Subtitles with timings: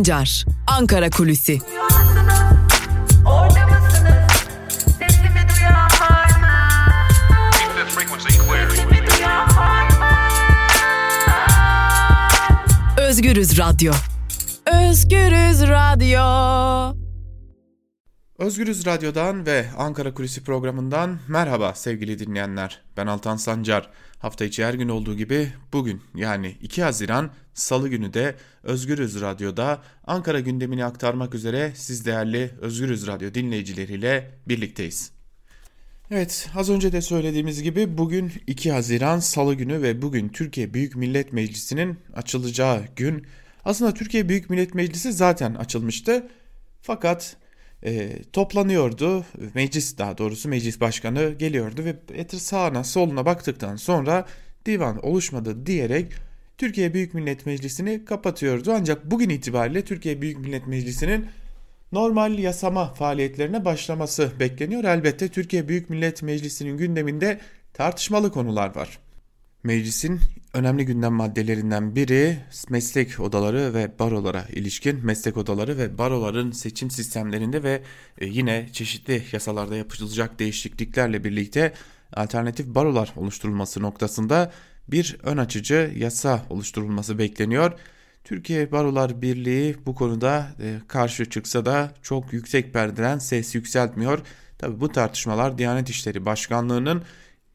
[0.00, 1.58] Sancar, Ankara Kulüsi.
[12.98, 13.92] Özgürüz Radyo.
[14.66, 16.20] Özgürüz Radyo.
[18.38, 22.82] Özgürüz Radyo'dan ve Ankara Kulisi programından merhaba sevgili dinleyenler.
[22.96, 23.90] Ben Altan Sancar.
[24.20, 29.82] Hafta içi her gün olduğu gibi bugün yani 2 Haziran Salı günü de Özgürüz Radyo'da
[30.06, 35.10] Ankara gündemini aktarmak üzere siz değerli Özgürüz Radyo dinleyicileriyle birlikteyiz.
[36.10, 40.96] Evet az önce de söylediğimiz gibi bugün 2 Haziran Salı günü ve bugün Türkiye Büyük
[40.96, 43.26] Millet Meclisi'nin açılacağı gün.
[43.64, 46.28] Aslında Türkiye Büyük Millet Meclisi zaten açılmıştı
[46.82, 47.36] fakat
[47.82, 49.24] e, toplanıyordu.
[49.54, 54.26] Meclis daha doğrusu meclis başkanı geliyordu ve etir sağına soluna baktıktan sonra
[54.66, 56.12] divan oluşmadı diyerek
[56.58, 58.72] Türkiye Büyük Millet Meclisi'ni kapatıyordu.
[58.76, 61.26] Ancak bugün itibariyle Türkiye Büyük Millet Meclisi'nin
[61.92, 64.84] normal yasama faaliyetlerine başlaması bekleniyor.
[64.84, 67.40] Elbette Türkiye Büyük Millet Meclisi'nin gündeminde
[67.72, 68.98] tartışmalı konular var.
[69.64, 70.20] Meclisin
[70.54, 77.62] önemli gündem maddelerinden biri meslek odaları ve barolara ilişkin meslek odaları ve baroların seçim sistemlerinde
[77.62, 77.82] ve
[78.18, 81.72] e, yine çeşitli yasalarda yapılacak değişikliklerle birlikte
[82.12, 84.52] alternatif barolar oluşturulması noktasında
[84.88, 87.72] bir ön açıcı yasa oluşturulması bekleniyor.
[88.24, 94.18] Türkiye Barolar Birliği bu konuda e, karşı çıksa da çok yüksek perdeden ses yükseltmiyor.
[94.58, 97.02] Tabi bu tartışmalar Diyanet İşleri Başkanlığı'nın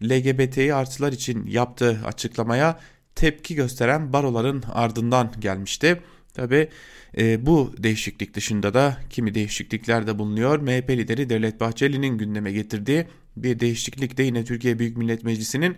[0.04, 2.80] LGBTİ artılar için yaptığı açıklamaya
[3.16, 6.02] tepki gösteren baroların ardından gelmişti.
[6.34, 6.70] Tabi
[7.18, 10.60] e, bu değişiklik dışında da kimi değişiklikler de bulunuyor.
[10.60, 13.06] MHP lideri Devlet Bahçeli'nin gündeme getirdiği
[13.38, 15.76] bir değişiklik de yine Türkiye Büyük Millet Meclisi'nin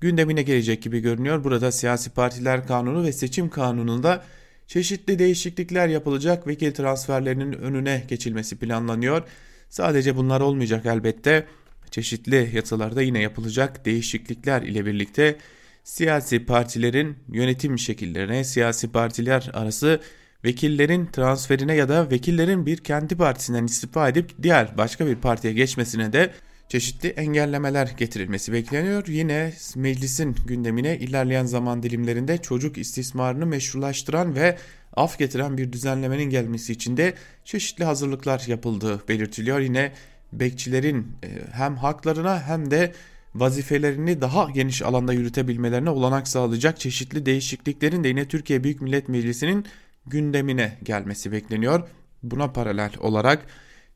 [0.00, 1.44] gündemine gelecek gibi görünüyor.
[1.44, 4.24] Burada siyasi partiler kanunu ve seçim kanununda
[4.66, 6.46] çeşitli değişiklikler yapılacak.
[6.46, 9.22] Vekil transferlerinin önüne geçilmesi planlanıyor.
[9.68, 11.46] Sadece bunlar olmayacak elbette
[11.94, 15.36] çeşitli yasalarda yine yapılacak değişiklikler ile birlikte
[15.84, 20.00] siyasi partilerin yönetim şekillerine, siyasi partiler arası
[20.44, 26.12] vekillerin transferine ya da vekillerin bir kendi partisinden istifa edip diğer başka bir partiye geçmesine
[26.12, 26.30] de
[26.68, 29.06] çeşitli engellemeler getirilmesi bekleniyor.
[29.06, 34.58] Yine meclisin gündemine ilerleyen zaman dilimlerinde çocuk istismarını meşrulaştıran ve
[34.96, 39.60] af getiren bir düzenlemenin gelmesi için de çeşitli hazırlıklar yapıldığı belirtiliyor.
[39.60, 39.92] Yine
[40.40, 42.92] bekçilerin e, hem haklarına hem de
[43.34, 49.66] vazifelerini daha geniş alanda yürütebilmelerine olanak sağlayacak çeşitli değişikliklerin de yine Türkiye Büyük Millet Meclisi'nin
[50.06, 51.88] gündemine gelmesi bekleniyor.
[52.22, 53.46] Buna paralel olarak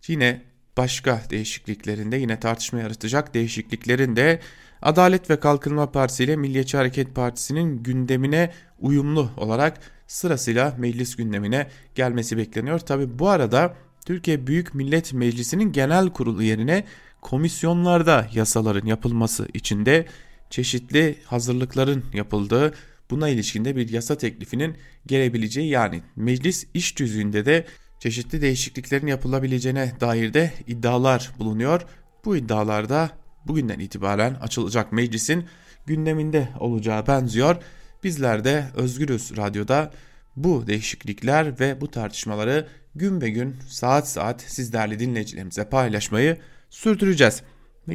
[0.08, 0.42] yine
[0.76, 4.40] başka değişikliklerinde yine tartışma yaratacak değişikliklerin de
[4.82, 12.36] Adalet ve Kalkınma Partisi ile Milliyetçi Hareket Partisi'nin gündemine uyumlu olarak sırasıyla meclis gündemine gelmesi
[12.36, 12.78] bekleniyor.
[12.78, 13.74] Tabi bu arada
[14.08, 16.84] Türkiye Büyük Millet Meclisi'nin genel kurulu yerine
[17.20, 20.06] komisyonlarda yasaların yapılması için de
[20.50, 22.74] çeşitli hazırlıkların yapıldığı
[23.10, 24.76] buna ilişkinde bir yasa teklifinin
[25.06, 27.66] gelebileceği yani meclis iş tüzüğünde de
[27.98, 31.82] çeşitli değişikliklerin yapılabileceğine dair de iddialar bulunuyor.
[32.24, 33.10] Bu iddialarda
[33.46, 35.44] bugünden itibaren açılacak meclisin
[35.86, 37.56] gündeminde olacağı benziyor.
[38.04, 39.92] Bizler de Özgürüz Radyo'da
[40.36, 46.36] bu değişiklikler ve bu tartışmaları gün be gün saat saat sizlerle dinleyicilerimize paylaşmayı
[46.70, 47.42] sürdüreceğiz.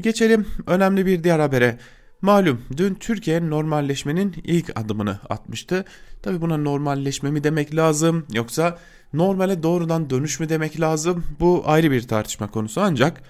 [0.02, 1.78] Geçelim önemli bir diğer habere.
[2.22, 5.86] Malum dün Türkiye normalleşmenin ilk adımını atmıştı.
[6.22, 8.78] Tabi buna normalleşme mi demek lazım yoksa
[9.14, 11.24] normale doğrudan dönüş mü demek lazım?
[11.40, 13.22] Bu ayrı bir tartışma konusu ancak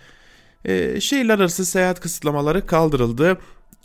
[0.66, 3.38] e, şehirler arası seyahat kısıtlamaları kaldırıldı.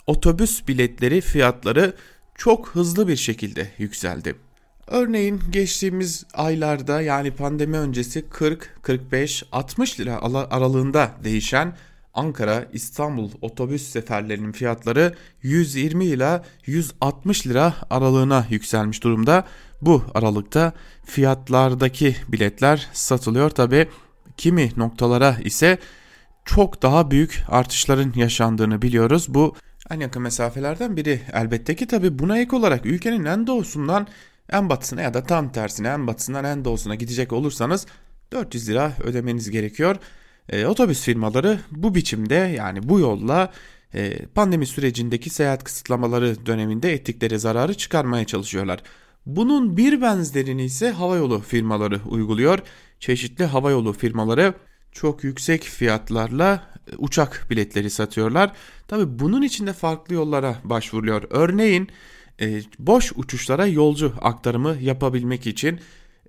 [0.07, 1.95] Otobüs biletleri fiyatları
[2.35, 4.35] çok hızlı bir şekilde yükseldi.
[4.91, 10.19] Örneğin geçtiğimiz aylarda yani pandemi öncesi 40, 45, 60 lira
[10.51, 11.77] aralığında değişen
[12.15, 19.45] Ankara İstanbul otobüs seferlerinin fiyatları 120 ila 160 lira aralığına yükselmiş durumda.
[19.83, 20.73] Bu aralıkta
[21.05, 23.51] fiyatlardaki biletler satılıyor.
[23.51, 23.89] Tabi
[24.37, 25.79] kimi noktalara ise
[26.45, 29.27] çok daha büyük artışların yaşandığını biliyoruz.
[29.29, 29.55] Bu
[29.91, 31.21] en yakın mesafelerden biri.
[31.33, 34.07] Elbette ki tabi buna ek olarak ülkenin en doğusundan
[34.53, 37.87] en batısına ya da tam tersine en batısından en doğusuna gidecek olursanız
[38.33, 39.97] 400 lira ödemeniz gerekiyor.
[40.49, 43.53] E, otobüs firmaları bu biçimde yani bu yolla
[43.95, 48.83] e, pandemi sürecindeki seyahat kısıtlamaları döneminde ettikleri zararı çıkarmaya çalışıyorlar.
[49.27, 52.59] Bunun bir benzerini ise havayolu firmaları uyguluyor.
[53.01, 54.55] Çeşitli havayolu firmaları
[54.93, 56.63] çok yüksek fiyatlarla
[56.93, 58.53] e, uçak biletleri satıyorlar.
[58.89, 61.23] Tabi bunun için de farklı yollara başvuruluyor.
[61.31, 61.89] Örneğin
[62.41, 65.81] e, boş uçuşlara yolcu aktarımı yapabilmek için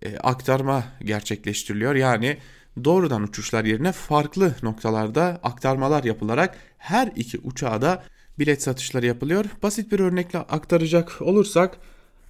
[0.01, 1.95] e, aktarma gerçekleştiriliyor.
[1.95, 2.37] Yani
[2.83, 8.03] doğrudan uçuşlar yerine farklı noktalarda aktarmalar yapılarak her iki uçağa da
[8.39, 9.45] bilet satışları yapılıyor.
[9.63, 11.77] Basit bir örnekle aktaracak olursak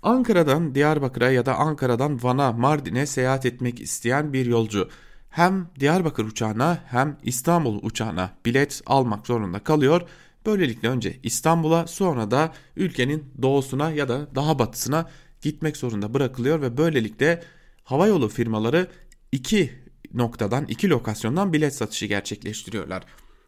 [0.04, 4.90] Ankara'dan Diyarbakır'a ya da Ankara'dan Van'a, Mardin'e seyahat etmek isteyen bir yolcu
[5.30, 10.02] hem Diyarbakır uçağına hem İstanbul uçağına bilet almak zorunda kalıyor.
[10.45, 15.09] Böylelikle önce İstanbul'a sonra da ülkenin doğusuna ya da daha batısına
[15.41, 17.44] gitmek zorunda bırakılıyor ve böylelikle
[17.83, 18.88] havayolu firmaları
[19.31, 19.71] iki
[20.13, 23.03] noktadan, iki lokasyondan bilet satışı gerçekleştiriyorlar.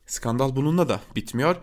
[0.05, 1.55] Skandal bununla da bitmiyor.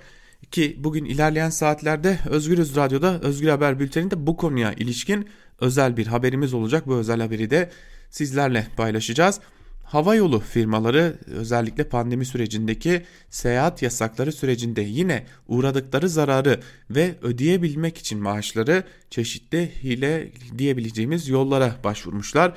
[0.50, 5.28] Ki bugün ilerleyen saatlerde Özgürüz Radyo'da Özgür Haber Bülteni'nde bu konuya ilişkin
[5.60, 6.86] özel bir haberimiz olacak.
[6.86, 7.70] Bu özel haberi de
[8.10, 9.40] sizlerle paylaşacağız.
[9.88, 18.22] Hava yolu firmaları özellikle pandemi sürecindeki seyahat yasakları sürecinde yine uğradıkları zararı ve ödeyebilmek için
[18.22, 22.54] maaşları çeşitli hile diyebileceğimiz yollara başvurmuşlar.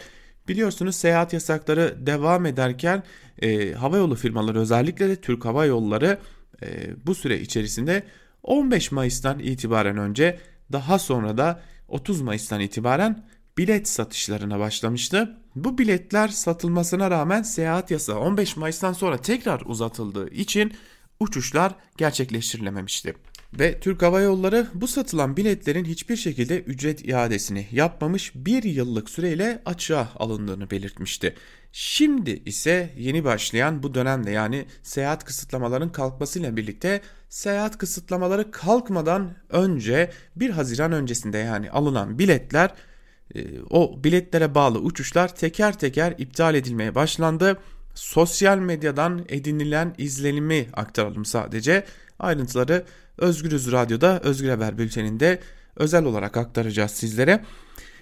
[0.48, 3.04] Biliyorsunuz seyahat yasakları devam ederken
[3.42, 6.20] e, hava yolu firmaları özellikle de Türk Hava Yolları
[6.64, 6.68] e,
[7.06, 8.04] bu süre içerisinde
[8.44, 10.40] 15 Mayıs'tan itibaren önce
[10.72, 13.26] daha sonra da 30 Mayıs'tan itibaren
[13.58, 15.41] bilet satışlarına başlamıştı.
[15.56, 20.74] Bu biletler satılmasına rağmen seyahat yasağı 15 Mayıs'tan sonra tekrar uzatıldığı için
[21.20, 23.14] uçuşlar gerçekleştirilememişti.
[23.60, 29.62] Ve Türk Hava Yolları bu satılan biletlerin hiçbir şekilde ücret iadesini yapmamış bir yıllık süreyle
[29.66, 31.36] açığa alındığını belirtmişti.
[31.72, 40.12] Şimdi ise yeni başlayan bu dönemde yani seyahat kısıtlamaların kalkmasıyla birlikte seyahat kısıtlamaları kalkmadan önce
[40.36, 42.74] 1 Haziran öncesinde yani alınan biletler
[43.70, 47.58] o biletlere bağlı uçuşlar teker teker iptal edilmeye başlandı.
[47.96, 51.86] Sosyal medyadan edinilen izlenimi aktaralım sadece.
[52.20, 52.86] Ayrıntıları
[53.18, 55.40] Özgürüz Radyo'da Özgür Haber Bülteni'nde
[55.76, 57.44] özel olarak aktaracağız sizlere.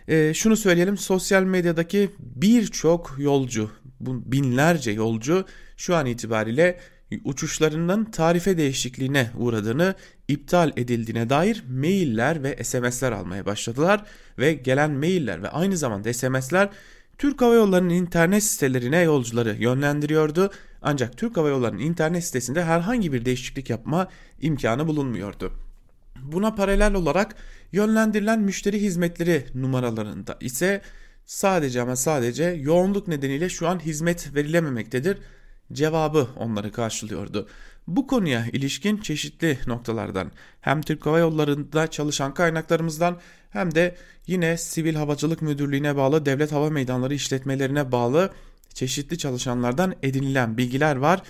[0.08, 3.72] E, şunu söyleyelim sosyal medyadaki birçok yolcu
[4.02, 5.46] binlerce yolcu
[5.78, 6.80] şu an itibariyle
[7.24, 9.96] uçuşlarının tarife değişikliğine uğradığını,
[10.28, 14.06] iptal edildiğine dair mailler ve SMS'ler almaya başladılar
[14.40, 16.70] ve gelen mailler ve aynı zamanda SMS'ler
[17.18, 20.52] Türk Hava Yolları'nın internet sitelerine yolcuları yönlendiriyordu.
[20.82, 24.08] Ancak Türk Hava Yolları'nın internet sitesinde herhangi bir değişiklik yapma
[24.42, 25.54] imkanı bulunmuyordu.
[26.22, 27.36] Buna paralel olarak
[27.72, 30.82] yönlendirilen müşteri hizmetleri numaralarında ise
[31.26, 35.18] sadece ama sadece yoğunluk nedeniyle şu an hizmet verilememektedir
[35.74, 37.48] cevabı onları karşılıyordu.
[37.88, 40.32] Bu konuya ilişkin çeşitli noktalardan
[40.62, 43.20] hem Türk Hava Yolları'nda çalışan kaynaklarımızdan
[43.50, 43.96] hem de
[44.28, 48.34] yine Sivil Havacılık Müdürlüğü'ne bağlı devlet hava meydanları işletmelerine bağlı
[48.74, 51.22] çeşitli çalışanlardan edinilen bilgiler var.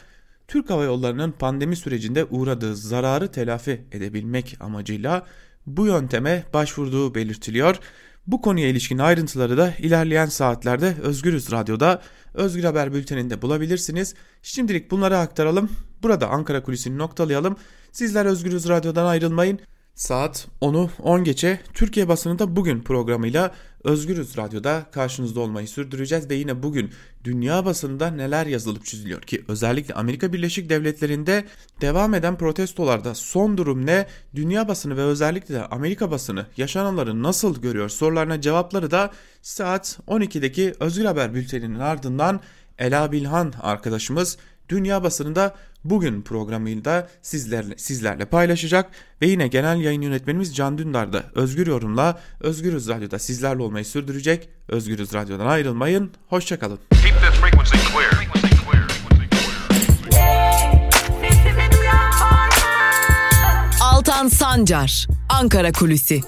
[0.47, 5.27] Türk Hava Yolları'nın pandemi sürecinde uğradığı zararı telafi edebilmek amacıyla
[5.65, 7.79] bu yönteme başvurduğu belirtiliyor.
[8.27, 12.01] Bu konuya ilişkin ayrıntıları da ilerleyen saatlerde Özgürüz Radyo'da
[12.33, 14.15] Özgür Haber Bülteni'nde bulabilirsiniz.
[14.41, 15.69] Şimdilik bunları aktaralım.
[16.03, 17.55] Burada Ankara Kulisi'ni noktalayalım.
[17.91, 19.59] Sizler Özgürüz Radyo'dan ayrılmayın.
[19.95, 23.51] Saat 10'u 10 geçe Türkiye basınında bugün programıyla
[23.83, 26.91] Özgürüz Radyo'da karşınızda olmayı sürdüreceğiz ve yine bugün
[27.23, 31.45] dünya basında neler yazılıp çiziliyor ki özellikle Amerika Birleşik Devletleri'nde
[31.81, 34.07] devam eden protestolarda son durum ne?
[34.35, 40.73] Dünya basını ve özellikle de Amerika basını yaşananları nasıl görüyor sorularına cevapları da saat 12'deki
[40.79, 42.41] Özgür Haber bülteninin ardından
[42.77, 44.37] Ela Bilhan arkadaşımız
[44.69, 51.23] dünya basınında bugün programıyla sizlerle, sizlerle paylaşacak ve yine genel yayın yönetmenimiz Can Dündar da
[51.35, 54.49] Özgür Yorum'la Özgürüz Radyo'da sizlerle olmayı sürdürecek.
[54.67, 56.11] Özgürüz Radyo'dan ayrılmayın.
[56.27, 56.79] Hoşçakalın.
[63.81, 66.21] Altan Sancar, Ankara Kulüsi.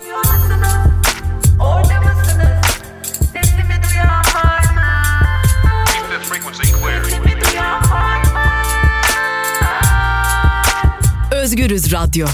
[11.71, 12.27] Özgürüz Radyo.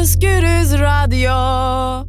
[0.00, 2.08] Özgürüz Radyo.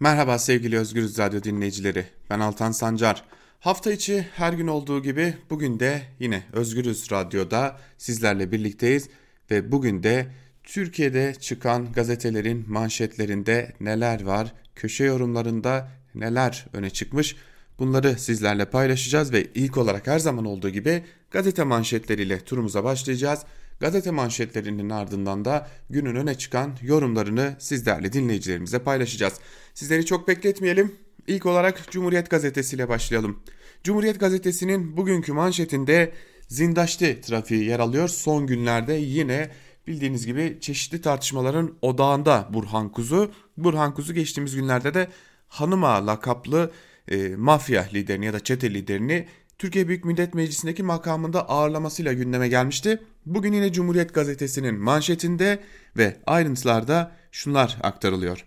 [0.00, 2.06] Merhaba sevgili Özgürüz Radyo dinleyicileri.
[2.30, 3.24] Ben Altan Sancar.
[3.60, 9.08] Hafta içi her gün olduğu gibi bugün de yine Özgürüz Radyo'da sizlerle birlikteyiz
[9.50, 10.26] ve bugün de
[10.64, 17.36] Türkiye'de çıkan gazetelerin manşetlerinde neler var, köşe yorumlarında neler öne çıkmış
[17.78, 23.40] bunları sizlerle paylaşacağız ve ilk olarak her zaman olduğu gibi gazete manşetleriyle turumuza başlayacağız.
[23.80, 29.34] Gazete manşetlerinin ardından da günün öne çıkan yorumlarını sizlerle dinleyicilerimize paylaşacağız.
[29.74, 30.92] Sizleri çok bekletmeyelim.
[31.26, 33.42] İlk olarak Cumhuriyet Gazetesi ile başlayalım.
[33.84, 36.12] Cumhuriyet Gazetesi'nin bugünkü manşetinde
[36.48, 38.08] Zindaşti trafiği yer alıyor.
[38.08, 39.50] Son günlerde yine
[39.86, 43.30] bildiğiniz gibi çeşitli tartışmaların odağında Burhan Kuzu.
[43.56, 45.08] Burhan Kuzu geçtiğimiz günlerde de
[45.48, 46.70] Hanıma lakaplı
[47.10, 49.26] e, mafya liderini ya da çete liderini
[49.58, 53.02] Türkiye Büyük Millet Meclisi'ndeki makamında ağırlamasıyla gündeme gelmişti.
[53.26, 55.58] Bugün yine Cumhuriyet Gazetesi'nin manşetinde
[55.96, 58.44] ve ayrıntılarda şunlar aktarılıyor.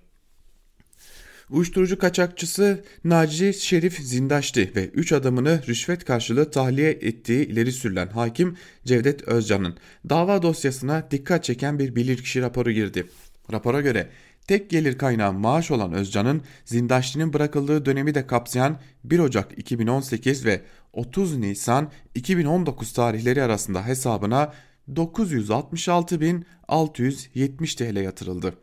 [1.49, 8.57] Uyuşturucu kaçakçısı Naci Şerif Zindaşti ve 3 adamını rüşvet karşılığı tahliye ettiği ileri sürülen hakim
[8.85, 9.77] Cevdet Özcan'ın
[10.09, 13.07] dava dosyasına dikkat çeken bir bilirkişi raporu girdi.
[13.51, 14.09] Rapora göre
[14.47, 20.61] tek gelir kaynağı maaş olan Özcan'ın Zindaşti'nin bırakıldığı dönemi de kapsayan 1 Ocak 2018 ve
[20.93, 24.53] 30 Nisan 2019 tarihleri arasında hesabına
[24.89, 28.53] 966.670 TL yatırıldı.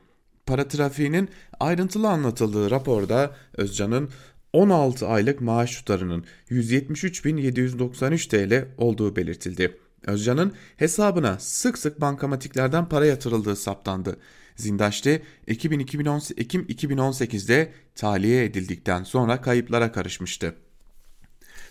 [0.46, 1.28] Para trafiğinin
[1.60, 4.10] ayrıntılı anlatıldığı raporda Özcan'ın
[4.52, 9.78] 16 aylık maaş tutarının 173.793 TL olduğu belirtildi.
[10.06, 14.16] Özcan'ın hesabına sık sık bankamatiklerden para yatırıldığı saptandı.
[14.56, 20.54] Zindaşti Ekim 2018'de tahliye edildikten sonra kayıplara karışmıştı.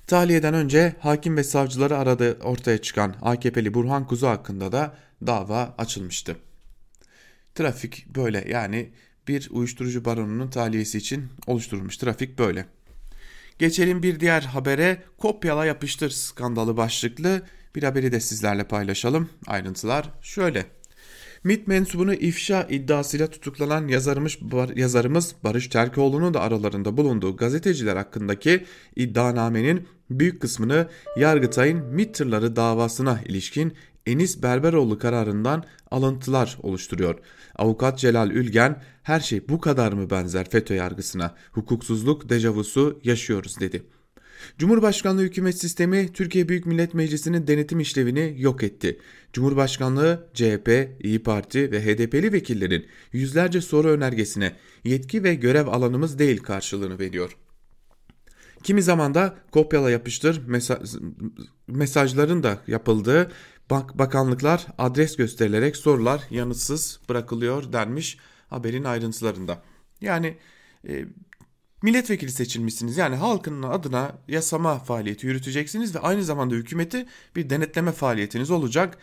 [0.08, 4.96] Tahliyeden önce hakim ve savcıları aradı ortaya çıkan AKP'li Burhan Kuzu hakkında da
[5.28, 6.36] dava açılmıştı.
[7.56, 8.90] Trafik böyle yani
[9.28, 12.66] bir uyuşturucu baronunun tahliyesi için oluşturulmuş trafik böyle.
[13.60, 17.42] Geçelim bir diğer habere kopyala yapıştır skandalı başlıklı
[17.76, 19.30] bir haberi de sizlerle paylaşalım.
[19.48, 20.66] Ayrıntılar şöyle.
[21.44, 28.66] MİT mensubunu ifşa iddiasıyla tutuklanan yazarımız, bar, yazarımız Barış Terkoğlu'nun da aralarında bulunduğu gazeteciler hakkındaki
[28.96, 33.74] iddianamenin büyük kısmını Yargıtay'ın MİT tırları davasına ilişkin
[34.06, 37.20] Enis Berberoğlu kararından alıntılar oluşturuyor.
[37.56, 43.84] Avukat Celal Ülgen her şey bu kadar mı benzer FETÖ yargısına hukuksuzluk dejavusu yaşıyoruz dedi.
[44.58, 49.00] Cumhurbaşkanlığı hükümet sistemi Türkiye Büyük Millet Meclisi'nin denetim işlevini yok etti.
[49.34, 56.38] Cumhurbaşkanlığı, CHP, İyi Parti ve HDP'li vekillerin yüzlerce soru önergesine yetki ve görev alanımız değil
[56.38, 57.38] karşılığını veriyor.
[58.68, 60.96] Kimi zaman da kopyala yapıştır mesaj,
[61.68, 63.32] mesajların da yapıldığı
[63.70, 68.18] bak, bakanlıklar adres gösterilerek sorular yanıtsız bırakılıyor denmiş
[68.50, 69.62] haberin ayrıntılarında.
[70.02, 70.38] Yani
[70.90, 71.06] e,
[71.82, 72.98] milletvekili seçilmişsiniz.
[72.98, 77.06] Yani halkın adına yasama faaliyeti yürüteceksiniz ve aynı zamanda hükümeti
[77.36, 78.98] bir denetleme faaliyetiniz olacak.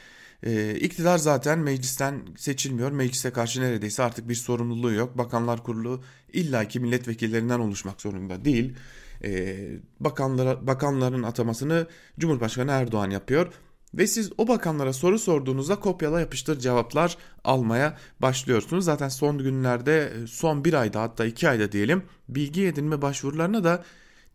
[0.47, 2.93] Ee, iktidar zaten meclisten seçilmiyor.
[2.93, 5.19] Meclise karşı neredeyse artık bir sorumluluğu yok.
[5.19, 6.03] Bakanlar Kurulu
[6.33, 8.75] illaki milletvekillerinden oluşmak zorunda değil.
[9.25, 9.57] Ee,
[10.01, 11.87] bakanlara, bakanların atamasını
[12.19, 13.53] Cumhurbaşkanı Erdoğan yapıyor.
[13.95, 18.85] Ve siz o bakanlara soru sorduğunuzda kopyala yapıştır cevaplar almaya başlıyorsunuz.
[18.85, 23.85] Zaten son günlerde son bir ayda hatta iki ayda diyelim bilgi edinme başvurularına da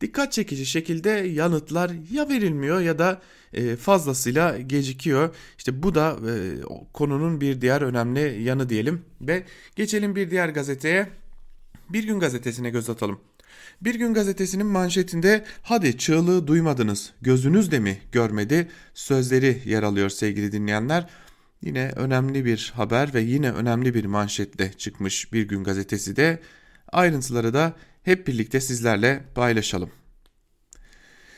[0.02, 3.22] dikkat çekici şekilde yanıtlar ya verilmiyor ya da
[3.54, 5.36] e, fazlasıyla gecikiyor.
[5.58, 6.34] İşte bu da e,
[6.94, 9.44] konunun bir diğer önemli yanı diyelim ve
[9.76, 11.10] geçelim bir diğer gazeteye.
[11.90, 13.20] Bir gün gazetesine göz atalım.
[13.82, 20.52] Bir gün gazetesinin manşetinde hadi çığlığı duymadınız gözünüz de mi görmedi sözleri yer alıyor sevgili
[20.52, 21.10] dinleyenler.
[21.62, 26.40] Yine önemli bir haber ve yine önemli bir manşetle çıkmış bir gün gazetesi de
[26.92, 29.90] ayrıntıları da hep birlikte sizlerle paylaşalım.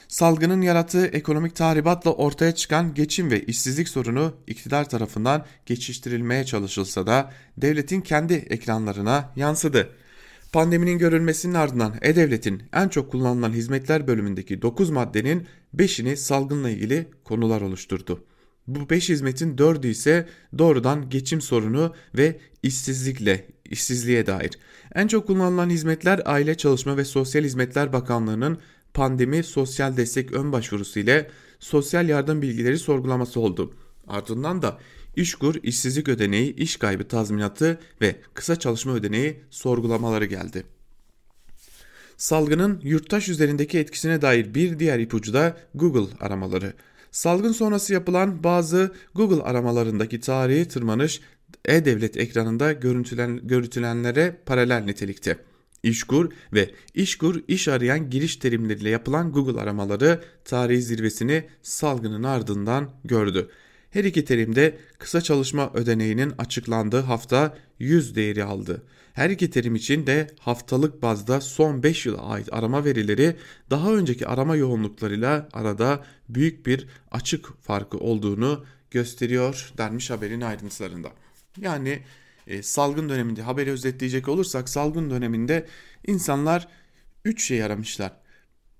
[0.07, 7.31] Salgının yarattığı ekonomik tahribatla ortaya çıkan geçim ve işsizlik sorunu iktidar tarafından geçiştirilmeye çalışılsa da
[7.57, 10.00] devletin kendi ekranlarına yansıdı.
[10.51, 17.61] Pandeminin görülmesinin ardından E-Devlet'in en çok kullanılan hizmetler bölümündeki 9 maddenin 5'ini salgınla ilgili konular
[17.61, 18.23] oluşturdu.
[18.67, 20.27] Bu 5 hizmetin 4'ü ise
[20.57, 24.51] doğrudan geçim sorunu ve işsizlikle işsizliğe dair.
[24.95, 28.57] En çok kullanılan hizmetler Aile Çalışma ve Sosyal Hizmetler Bakanlığı'nın
[28.93, 31.29] pandemi sosyal destek ön başvurusu ile
[31.59, 33.73] sosyal yardım bilgileri sorgulaması oldu.
[34.07, 34.79] Ardından da
[35.15, 40.63] İşkur, işsizlik ödeneği, iş kaybı tazminatı ve kısa çalışma ödeneği sorgulamaları geldi.
[42.17, 46.73] Salgının yurttaş üzerindeki etkisine dair bir diğer ipucu da Google aramaları.
[47.11, 51.21] Salgın sonrası yapılan bazı Google aramalarındaki tarihi tırmanış
[51.65, 55.37] e-devlet ekranında görüntülen, görüntülenlere paralel nitelikte.
[55.83, 63.49] İşkur ve İşkur iş arayan giriş terimleriyle yapılan Google aramaları tarihi zirvesini salgının ardından gördü.
[63.91, 68.83] Her iki terimde kısa çalışma ödeneğinin açıklandığı hafta 100 değeri aldı.
[69.13, 73.35] Her iki terim için de haftalık bazda son 5 yıla ait arama verileri
[73.69, 81.11] daha önceki arama yoğunluklarıyla arada büyük bir açık farkı olduğunu gösteriyor denmiş haberin ayrıntılarında.
[81.57, 81.99] Yani
[82.47, 85.67] e, salgın döneminde haberi özetleyecek olursak salgın döneminde
[86.07, 86.67] insanlar
[87.25, 88.20] 3 şey aramışlar.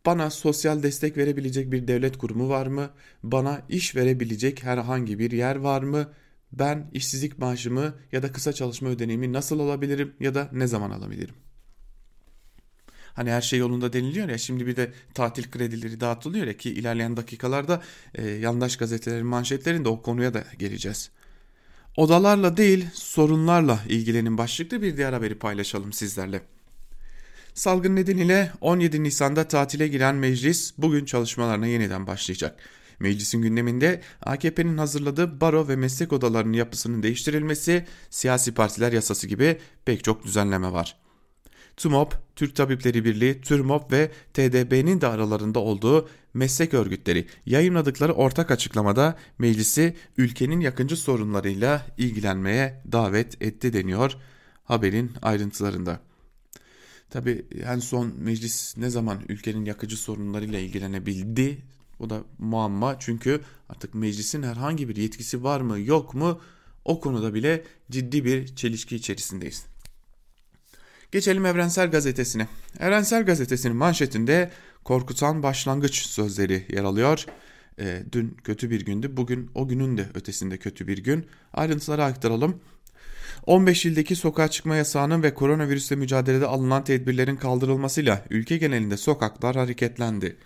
[0.05, 2.89] Bana sosyal destek verebilecek bir devlet kurumu var mı?
[3.23, 6.11] Bana iş verebilecek herhangi bir yer var mı?
[6.51, 11.35] Ben işsizlik maaşımı ya da kısa çalışma ödeneğimi nasıl alabilirim ya da ne zaman alabilirim?
[13.13, 17.17] hani her şey yolunda deniliyor ya şimdi bir de tatil kredileri dağıtılıyor ya ki ilerleyen
[17.17, 17.81] dakikalarda
[18.15, 21.09] e, yandaş gazetelerin manşetlerinde o konuya da geleceğiz.
[21.97, 26.41] Odalarla değil sorunlarla ilgilenin başlıklı bir diğer haberi paylaşalım sizlerle.
[27.53, 32.59] Salgın nedeniyle 17 Nisan'da tatile giren meclis bugün çalışmalarına yeniden başlayacak.
[32.99, 40.03] Meclisin gündeminde AKP'nin hazırladığı baro ve meslek odalarının yapısının değiştirilmesi, siyasi partiler yasası gibi pek
[40.03, 40.97] çok düzenleme var.
[41.77, 49.15] TUMOP, Türk Tabipleri Birliği, TÜRMOP ve TDB'nin de aralarında olduğu meslek örgütleri yayınladıkları ortak açıklamada
[49.39, 54.17] meclisi ülkenin yakıncı sorunlarıyla ilgilenmeye davet etti deniyor
[54.63, 56.10] haberin ayrıntılarında.
[57.11, 61.57] Tabi en son meclis ne zaman ülkenin yakıcı sorunlarıyla ilgilenebildi
[61.99, 66.41] o da muamma çünkü artık meclisin herhangi bir yetkisi var mı yok mu
[66.85, 69.65] o konuda bile ciddi bir çelişki içerisindeyiz.
[71.11, 72.47] Geçelim Evrensel Gazetesi'ne.
[72.79, 74.51] Evrensel Gazetesi'nin manşetinde
[74.83, 77.25] korkutan başlangıç sözleri yer alıyor.
[77.79, 81.25] E, dün kötü bir gündü, bugün o günün de ötesinde kötü bir gün.
[81.53, 82.61] Ayrıntıları aktaralım.
[83.45, 90.37] 15 ildeki sokağa çıkma yasağının ve koronavirüsle mücadelede alınan tedbirlerin kaldırılmasıyla ülke genelinde sokaklar hareketlendi.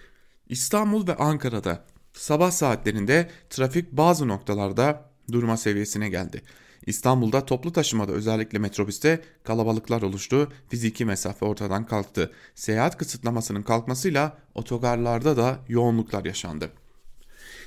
[0.49, 1.83] İstanbul ve Ankara'da
[2.13, 6.41] sabah saatlerinde trafik bazı noktalarda durma seviyesine geldi.
[6.85, 12.31] İstanbul'da toplu taşımada özellikle metrobüste kalabalıklar oluştu, fiziki mesafe ortadan kalktı.
[12.55, 16.69] Seyahat kısıtlamasının kalkmasıyla otogarlarda da yoğunluklar yaşandı.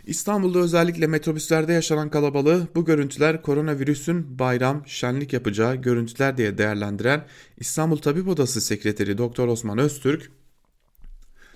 [0.08, 7.24] İstanbul'da özellikle metrobüslerde yaşanan kalabalığı bu görüntüler koronavirüsün bayram, şenlik yapacağı görüntüler diye değerlendiren
[7.58, 10.30] İstanbul Tabip Odası Sekreteri Doktor Osman Öztürk,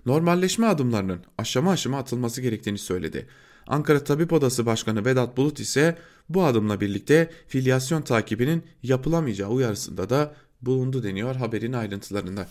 [0.06, 3.26] normalleşme adımlarının aşama aşama atılması gerektiğini söyledi.
[3.66, 10.34] Ankara Tabip Odası Başkanı Vedat Bulut ise bu adımla birlikte filyasyon takibinin yapılamayacağı uyarısında da
[10.62, 12.48] bulundu deniyor haberin ayrıntılarında.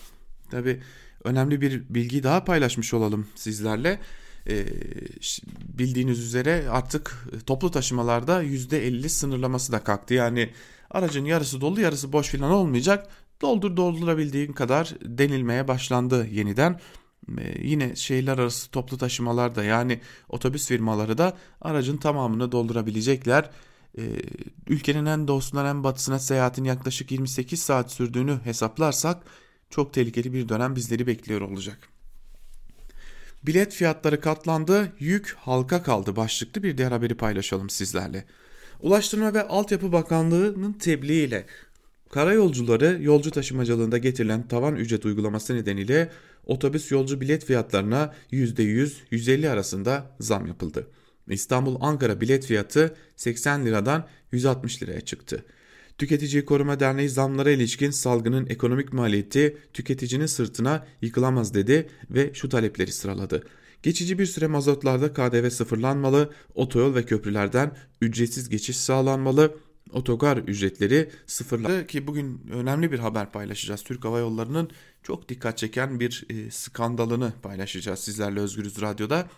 [0.52, 0.82] Tabi
[1.24, 4.00] önemli bir bilgi daha paylaşmış olalım sizlerle.
[4.50, 4.66] Ee,
[5.64, 10.14] bildiğiniz üzere artık toplu taşımalarda %50 sınırlaması da kalktı.
[10.14, 10.54] Yani
[10.90, 13.08] aracın yarısı dolu yarısı boş filan olmayacak.
[13.42, 16.80] Doldur doldurabildiğin kadar denilmeye başlandı yeniden.
[17.38, 23.50] Ee, yine şehirler arası toplu taşımalarda yani otobüs firmaları da aracın tamamını doldurabilecekler.
[23.98, 24.02] Ee,
[24.68, 29.24] ülkenin en doğusundan en batısına seyahatin yaklaşık 28 saat sürdüğünü hesaplarsak
[29.70, 31.91] çok tehlikeli bir dönem bizleri bekliyor olacak.
[33.46, 38.26] Bilet fiyatları katlandı, yük halka kaldı başlıklı bir diğer haberi paylaşalım sizlerle.
[38.80, 41.46] Ulaştırma ve Altyapı Bakanlığı'nın tebliğiyle
[42.10, 46.10] karayolcuları yolcu taşımacılığında getirilen tavan ücret uygulaması nedeniyle
[46.46, 50.88] otobüs yolcu bilet fiyatlarına %100-150 arasında zam yapıldı.
[51.30, 55.46] İstanbul-Ankara bilet fiyatı 80 liradan 160 liraya çıktı.
[56.02, 62.92] Tüketici Koruma Derneği zamlara ilişkin salgının ekonomik maliyeti tüketicinin sırtına yıkılamaz dedi ve şu talepleri
[62.92, 63.44] sıraladı.
[63.84, 69.56] Geçici bir süre mazotlarda KDV sıfırlanmalı, otoyol ve köprülerden ücretsiz geçiş sağlanmalı,
[69.92, 73.84] otogar ücretleri sıfırlandı ki bugün önemli bir haber paylaşacağız.
[73.84, 74.70] Türk Hava Yolları'nın
[75.04, 79.30] çok dikkat çeken bir e, skandalını paylaşacağız sizlerle Özgürüz Radyo'da.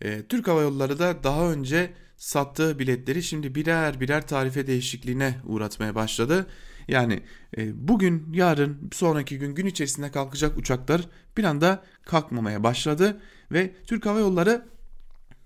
[0.00, 5.94] E, Türk Hava Yolları da daha önce sattığı biletleri şimdi birer birer tarife değişikliğine uğratmaya
[5.94, 6.46] başladı.
[6.88, 7.22] Yani
[7.56, 13.20] e, bugün, yarın, sonraki gün, gün içerisinde kalkacak uçaklar bir anda kalkmamaya başladı
[13.52, 14.64] ve Türk Hava Yolları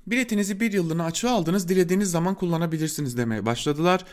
[0.06, 4.04] biletinizi bir yıllığına açığa aldınız, dilediğiniz zaman kullanabilirsiniz demeye başladılar.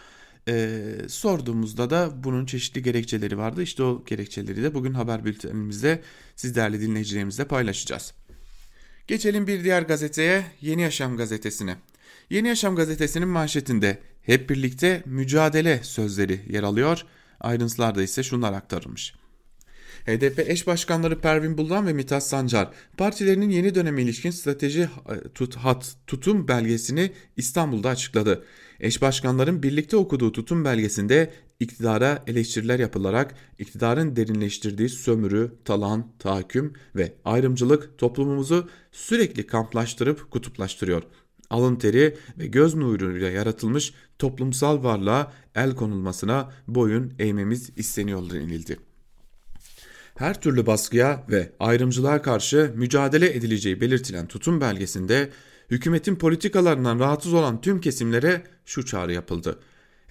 [0.47, 3.63] E, sorduğumuzda da bunun çeşitli gerekçeleri vardı.
[3.63, 6.01] İşte o gerekçeleri de bugün haber bültenimizde
[6.35, 8.13] siz değerli dinleyicilerimizle paylaşacağız.
[9.07, 11.77] Geçelim bir diğer gazeteye Yeni Yaşam gazetesine.
[12.31, 17.05] Yeni Yaşam gazetesinin manşetinde hep birlikte mücadele sözleri yer alıyor.
[17.39, 19.13] Ayrıntılarda ise şunlar aktarılmış.
[20.05, 24.89] HDP eş başkanları Pervin Buldan ve Mithat Sancar partilerinin yeni döneme ilişkin strateji e,
[25.33, 28.45] tut, hat, tutum belgesini İstanbul'da açıkladı.
[28.79, 37.13] Eş başkanların birlikte okuduğu tutum belgesinde iktidara eleştiriler yapılarak iktidarın derinleştirdiği sömürü, talan, tahakküm ve
[37.25, 41.03] ayrımcılık toplumumuzu sürekli kamplaştırıp kutuplaştırıyor.
[41.51, 48.77] Alın teri ve göz nuruyla yaratılmış toplumsal varlığa el konulmasına boyun eğmemiz isteniyor denildi.
[50.15, 55.29] Her türlü baskıya ve ayrımcılığa karşı mücadele edileceği belirtilen tutum belgesinde
[55.71, 59.59] hükümetin politikalarından rahatsız olan tüm kesimlere şu çağrı yapıldı.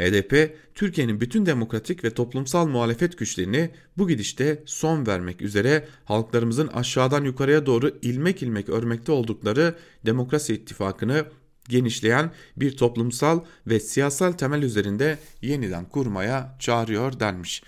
[0.01, 7.25] HDP, Türkiye'nin bütün demokratik ve toplumsal muhalefet güçlerini bu gidişte son vermek üzere halklarımızın aşağıdan
[7.25, 9.75] yukarıya doğru ilmek ilmek örmekte oldukları
[10.07, 11.25] demokrasi ittifakını
[11.69, 17.63] genişleyen bir toplumsal ve siyasal temel üzerinde yeniden kurmaya çağırıyor denmiş.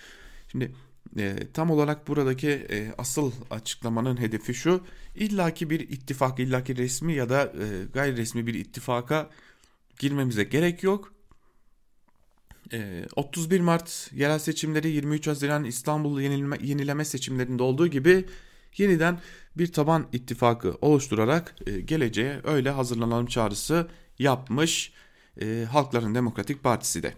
[0.51, 0.71] Şimdi
[1.17, 4.81] e, tam olarak buradaki e, asıl açıklamanın hedefi şu.
[5.15, 9.29] illaki bir ittifak, illaki resmi ya da e, gayri resmi bir ittifaka
[9.99, 11.12] girmemize gerek yok.
[12.71, 18.25] E, 31 Mart yerel seçimleri 23 Haziran İstanbul yenilme, yenileme seçimlerinde olduğu gibi
[18.77, 19.19] yeniden
[19.57, 23.87] bir taban ittifakı oluşturarak e, geleceğe öyle hazırlanalım çağrısı
[24.19, 24.93] yapmış
[25.41, 27.13] e, Halkların Demokratik Partisi de.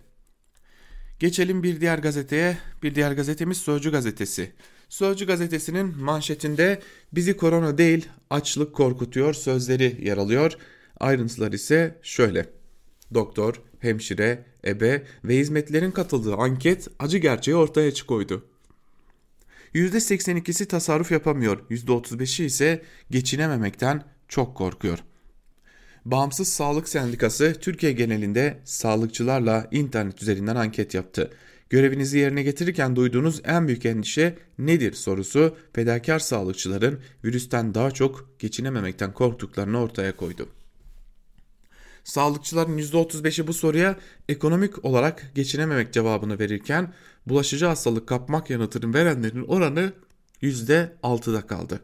[1.19, 2.58] Geçelim bir diğer gazeteye.
[2.84, 4.51] Bir diğer gazetemiz Sözcü gazetesi.
[4.89, 6.81] Sözcü gazetesinin manşetinde
[7.13, 10.58] bizi korona değil açlık korkutuyor sözleri yer alıyor.
[10.99, 12.49] Ayrıntılar ise şöyle.
[13.13, 18.45] Doktor, hemşire, ebe ve hizmetlerin katıldığı anket acı gerçeği ortaya koydu.
[19.76, 25.00] %82'si tasarruf yapamıyor, %35'i ise geçinememekten çok korkuyor.
[26.06, 31.32] Bağımsız Sağlık Sendikası Türkiye genelinde sağlıkçılarla internet üzerinden anket yaptı.
[31.69, 39.13] Görevinizi yerine getirirken duyduğunuz en büyük endişe nedir sorusu fedakar sağlıkçıların virüsten daha çok geçinememekten
[39.13, 40.50] korktuklarını ortaya koydu.
[42.05, 43.95] Sağlıkçıların %35'i bu soruya
[44.29, 46.93] ekonomik olarak geçinememek cevabını verirken
[47.27, 49.93] bulaşıcı hastalık kapmak yanıtını verenlerin oranı
[50.41, 51.81] %6'da kaldı.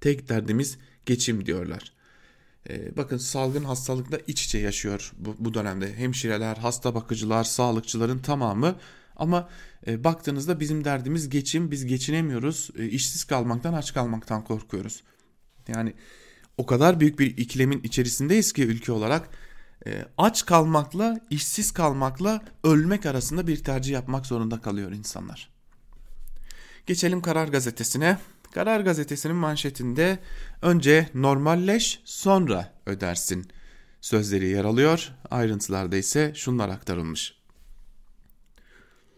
[0.00, 1.92] Tek derdimiz geçim diyorlar.
[2.68, 5.94] Ee, bakın salgın hastalıkla iç içe yaşıyor bu, bu dönemde.
[5.94, 8.76] Hemşireler, hasta bakıcılar, sağlıkçıların tamamı
[9.16, 9.48] ama
[9.86, 11.70] e, baktığınızda bizim derdimiz geçim.
[11.70, 12.70] Biz geçinemiyoruz.
[12.78, 15.02] E, işsiz kalmaktan, aç kalmaktan korkuyoruz.
[15.68, 15.94] Yani
[16.58, 19.28] o kadar büyük bir ikilemin içerisindeyiz ki ülke olarak
[20.18, 25.50] aç kalmakla, işsiz kalmakla ölmek arasında bir tercih yapmak zorunda kalıyor insanlar.
[26.86, 28.18] Geçelim Karar Gazetesi'ne.
[28.54, 30.18] Karar Gazetesi'nin manşetinde
[30.62, 33.48] önce normalleş sonra ödersin
[34.00, 35.12] sözleri yer alıyor.
[35.30, 37.43] Ayrıntılarda ise şunlar aktarılmış.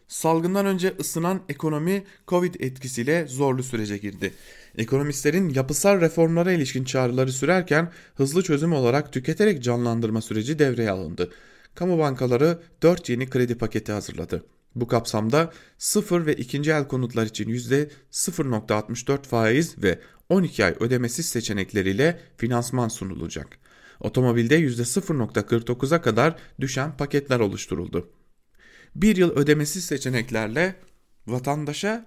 [0.08, 4.34] Salgından önce ısınan ekonomi Covid etkisiyle zorlu sürece girdi.
[4.78, 11.30] Ekonomistlerin yapısal reformlara ilişkin çağrıları sürerken hızlı çözüm olarak tüketerek canlandırma süreci devreye alındı.
[11.74, 14.44] Kamu bankaları 4 yeni kredi paketi hazırladı.
[14.74, 22.20] Bu kapsamda sıfır ve ikinci el konutlar için %0.64 faiz ve 12 ay ödemesiz seçenekleriyle
[22.36, 23.58] finansman sunulacak.
[24.00, 28.08] Otomobilde %0.49'a kadar düşen paketler oluşturuldu.
[28.96, 30.74] Bir yıl ödemesiz seçeneklerle
[31.26, 32.06] vatandaşa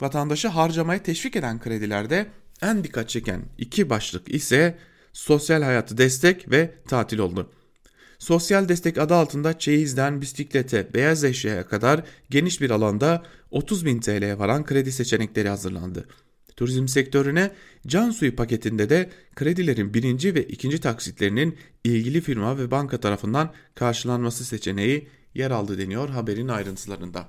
[0.00, 2.26] vatandaşı harcamayı teşvik eden kredilerde
[2.62, 4.78] en dikkat çeken iki başlık ise
[5.12, 7.50] sosyal hayatı destek ve tatil oldu.
[8.18, 14.38] Sosyal destek adı altında çeyizden bisiklete, beyaz eşyaya kadar geniş bir alanda 30 bin TL'ye
[14.38, 16.04] varan kredi seçenekleri hazırlandı.
[16.56, 17.50] Turizm sektörüne
[17.86, 24.44] can suyu paketinde de kredilerin birinci ve ikinci taksitlerinin ilgili firma ve banka tarafından karşılanması
[24.44, 27.28] seçeneği yer aldı deniyor haberin ayrıntılarında.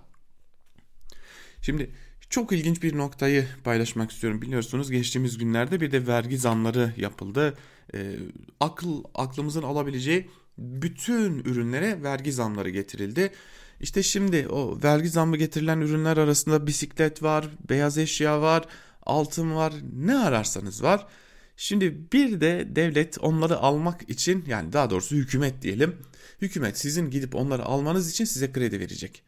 [1.61, 1.91] Şimdi
[2.29, 4.41] çok ilginç bir noktayı paylaşmak istiyorum.
[4.41, 7.57] Biliyorsunuz geçtiğimiz günlerde bir de vergi zamları yapıldı.
[7.93, 8.15] Ee,
[8.59, 13.31] akıl aklımızın alabileceği bütün ürünlere vergi zamları getirildi.
[13.79, 18.65] İşte şimdi o vergi zammı getirilen ürünler arasında bisiklet var, beyaz eşya var,
[19.03, 21.07] altın var, ne ararsanız var.
[21.61, 25.95] Şimdi bir de devlet onları almak için yani daha doğrusu hükümet diyelim.
[26.41, 29.23] Hükümet sizin gidip onları almanız için size kredi verecek.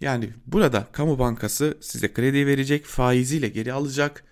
[0.00, 4.24] Yani burada kamu bankası size kredi verecek, faiziyle geri alacak.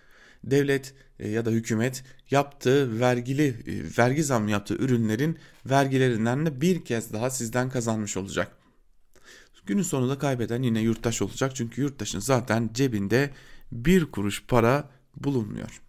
[0.44, 6.84] Devlet e, ya da hükümet yaptığı vergili e, vergi zam yaptığı ürünlerin vergilerinden de bir
[6.84, 8.56] kez daha sizden kazanmış olacak.
[9.66, 13.30] Günün sonunda kaybeden yine yurttaş olacak çünkü yurttaşın zaten cebinde
[13.72, 15.85] bir kuruş para bulunmuyor.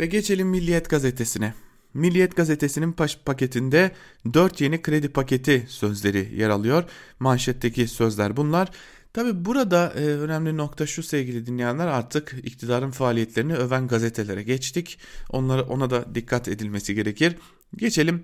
[0.00, 1.54] Ve geçelim Milliyet gazetesine.
[1.94, 3.90] Milliyet gazetesinin paketinde
[4.34, 6.84] 4 yeni kredi paketi sözleri yer alıyor.
[7.18, 8.68] Manşetteki sözler bunlar.
[9.12, 14.98] Tabi burada e, önemli nokta şu sevgili dinleyenler artık iktidarın faaliyetlerini öven gazetelere geçtik.
[15.30, 17.36] Onlara ona da dikkat edilmesi gerekir.
[17.76, 18.22] Geçelim.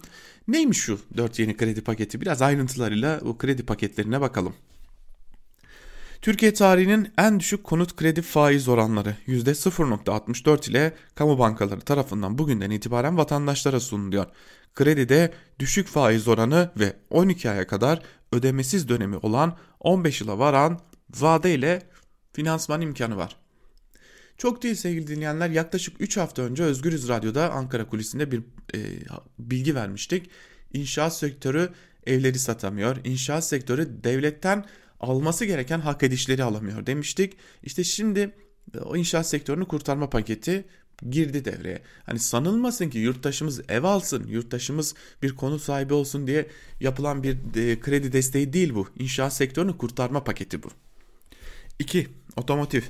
[0.49, 2.21] Neymiş şu 4 yeni kredi paketi?
[2.21, 4.55] Biraz ayrıntılarıyla bu kredi paketlerine bakalım.
[6.27, 13.17] Türkiye tarihinin en düşük konut kredi faiz oranları %0.64 ile kamu bankaları tarafından bugünden itibaren
[13.17, 14.27] vatandaşlara sunuluyor.
[14.75, 21.55] Kredide düşük faiz oranı ve 12 aya kadar ödemesiz dönemi olan 15 yıla varan vade
[21.55, 21.83] ile
[22.33, 23.37] finansman imkanı var.
[24.39, 28.39] Çok değil sevgili dinleyenler yaklaşık 3 hafta önce Özgürüz Radyo'da Ankara kulisinde bir
[28.75, 28.79] e,
[29.39, 30.31] bilgi vermiştik.
[30.73, 31.71] İnşaat sektörü
[32.07, 32.97] evleri satamıyor.
[33.05, 34.65] İnşaat sektörü devletten
[35.01, 37.37] alması gereken hak edişleri alamıyor demiştik.
[37.63, 38.35] İşte şimdi
[38.75, 40.65] e, o inşaat sektörünü kurtarma paketi
[41.11, 41.83] girdi devreye.
[42.07, 46.47] Hani sanılmasın ki yurttaşımız ev alsın, yurttaşımız bir konu sahibi olsun diye
[46.81, 48.89] yapılan bir e, kredi desteği değil bu.
[48.99, 50.69] İnşaat sektörünü kurtarma paketi bu.
[51.79, 52.09] 2.
[52.37, 52.83] Otomotiv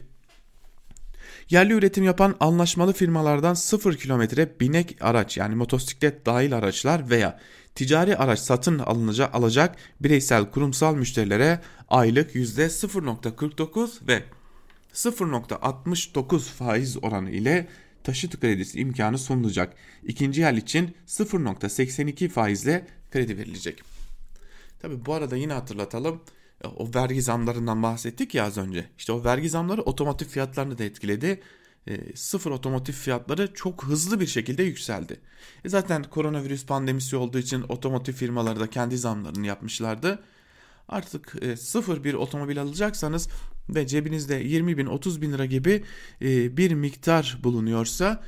[1.51, 7.41] Yerli üretim yapan anlaşmalı firmalardan 0 kilometre binek araç yani motosiklet dahil araçlar veya
[7.77, 14.23] ticari araç satın alınacak alacak bireysel kurumsal müşterilere aylık %0.49 ve
[14.95, 17.69] 0.69 faiz oranı ile
[18.05, 19.75] taşıt kredisi imkanı sunulacak.
[20.03, 23.83] İkinci el için 0.82 faizle kredi verilecek.
[24.79, 26.21] Tabi bu arada yine hatırlatalım
[26.77, 28.85] o vergi zamlarından bahsettik ya az önce.
[28.99, 31.41] İşte o vergi zamları otomotiv fiyatlarını da etkiledi.
[31.87, 35.21] E, sıfır otomotiv fiyatları çok hızlı bir şekilde yükseldi.
[35.65, 40.23] E zaten koronavirüs pandemisi olduğu için otomotiv firmaları da kendi zamlarını yapmışlardı.
[40.89, 43.29] Artık e, sıfır bir otomobil alacaksanız
[43.69, 45.85] ve cebinizde 20 bin 30 bin lira gibi
[46.23, 48.25] e, bir miktar bulunuyorsa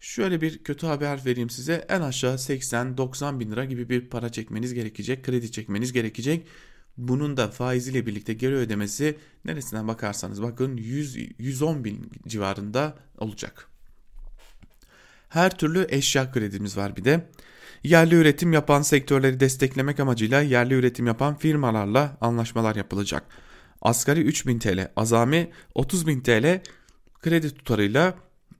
[0.00, 4.74] şöyle bir kötü haber vereyim size en aşağı 80-90 bin lira gibi bir para çekmeniz
[4.74, 6.46] gerekecek kredi çekmeniz gerekecek
[6.98, 13.68] bunun da faiziyle birlikte geri ödemesi neresinden bakarsanız bakın 100, 110 bin civarında olacak.
[15.28, 17.30] Her türlü eşya kredimiz var bir de.
[17.84, 23.22] Yerli üretim yapan sektörleri desteklemek amacıyla yerli üretim yapan firmalarla anlaşmalar yapılacak.
[23.82, 26.62] Asgari 3000 TL, azami 30.000 TL
[27.20, 28.14] kredi tutarıyla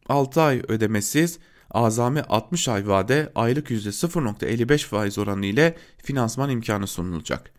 [0.09, 1.39] 6 ay ödemesiz,
[1.71, 7.56] azami 60 ay vade aylık %0.55 faiz oranı ile finansman imkanı sunulacak.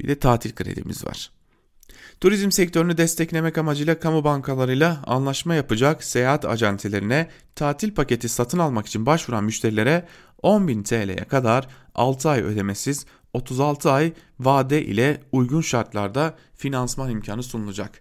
[0.00, 1.30] Bir de tatil kredimiz var.
[2.20, 9.06] Turizm sektörünü desteklemek amacıyla kamu bankalarıyla anlaşma yapacak seyahat acentelerine tatil paketi satın almak için
[9.06, 10.06] başvuran müşterilere
[10.42, 18.00] 10.000 TL'ye kadar 6 ay ödemesiz 36 ay vade ile uygun şartlarda finansman imkanı sunulacak.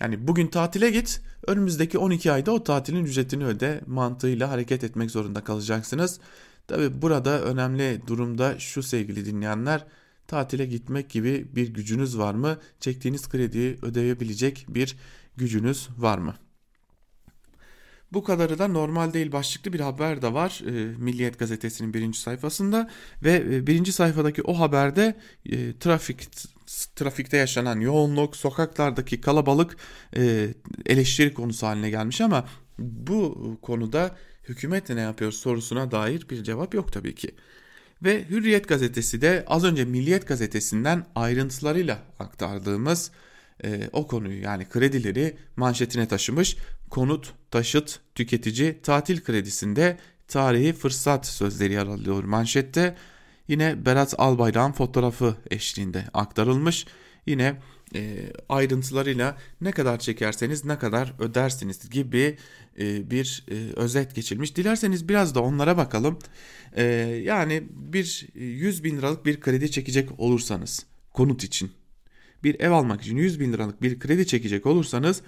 [0.00, 5.44] Yani bugün tatile git, önümüzdeki 12 ayda o tatilin ücretini öde mantığıyla hareket etmek zorunda
[5.44, 6.20] kalacaksınız.
[6.68, 9.86] Tabi burada önemli durumda şu sevgili dinleyenler
[10.28, 12.58] tatile gitmek gibi bir gücünüz var mı?
[12.80, 14.96] Çektiğiniz krediyi ödeyebilecek bir
[15.36, 16.34] gücünüz var mı?
[18.12, 22.90] Bu kadarı da normal değil başlıklı bir haber de var e, Milliyet gazetesinin birinci sayfasında
[23.22, 26.28] ve e, birinci sayfadaki o haberde e, trafik
[26.96, 29.76] trafikte yaşanan yoğunluk, sokaklardaki kalabalık
[30.16, 30.48] e,
[30.86, 34.16] eleştiri konusu haline gelmiş ama bu konuda
[34.48, 37.34] hükümet ne yapıyor sorusuna dair bir cevap yok tabii ki.
[38.02, 43.10] Ve Hürriyet gazetesi de az önce Milliyet gazetesinden ayrıntılarıyla aktardığımız
[43.64, 46.56] e, o konuyu yani kredileri manşetine taşımış.
[46.90, 52.96] Konut, taşıt, tüketici, tatil kredisinde tarihi fırsat sözleri yer alıyor manşette.
[53.48, 56.86] Yine Berat Albayrak'ın fotoğrafı eşliğinde aktarılmış.
[57.26, 57.56] Yine
[57.94, 62.36] e, ayrıntılarıyla ne kadar çekerseniz ne kadar ödersiniz gibi
[62.80, 64.56] e, bir e, özet geçilmiş.
[64.56, 66.18] Dilerseniz biraz da onlara bakalım.
[66.76, 66.82] E,
[67.24, 71.70] yani bir 100 bin liralık bir kredi çekecek olursanız konut için
[72.44, 75.22] bir ev almak için 100 bin liralık bir kredi çekecek olursanız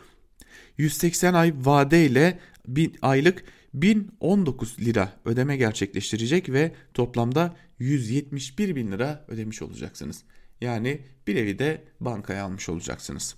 [0.78, 3.44] 180 ay vadeyle bir aylık
[3.74, 10.24] 1019 lira ödeme gerçekleştirecek ve toplamda 171 bin lira ödemiş olacaksınız.
[10.60, 13.34] Yani bir evi de bankaya almış olacaksınız.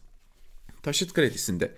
[0.82, 1.74] Taşıt kredisinde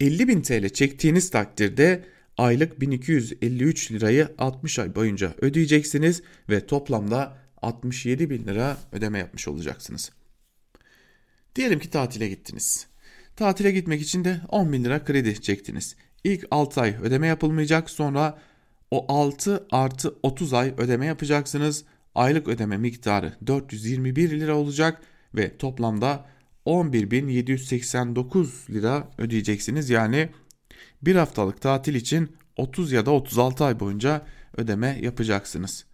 [0.00, 2.04] 50 bin TL çektiğiniz takdirde
[2.38, 10.10] aylık 1253 lirayı 60 ay boyunca ödeyeceksiniz ve toplamda 67 bin lira ödeme yapmış olacaksınız.
[11.54, 12.86] Diyelim ki tatile gittiniz.
[13.36, 15.96] Tatile gitmek için de 10 bin lira kredi çektiniz.
[16.24, 18.38] İlk 6 ay ödeme yapılmayacak sonra
[18.90, 21.84] o 6 artı 30 ay ödeme yapacaksınız
[22.16, 25.02] aylık ödeme miktarı 421 lira olacak
[25.34, 26.26] ve toplamda
[26.66, 29.90] 11.789 lira ödeyeceksiniz.
[29.90, 30.28] Yani
[31.02, 34.26] bir haftalık tatil için 30 ya da 36 ay boyunca
[34.56, 35.84] ödeme yapacaksınız.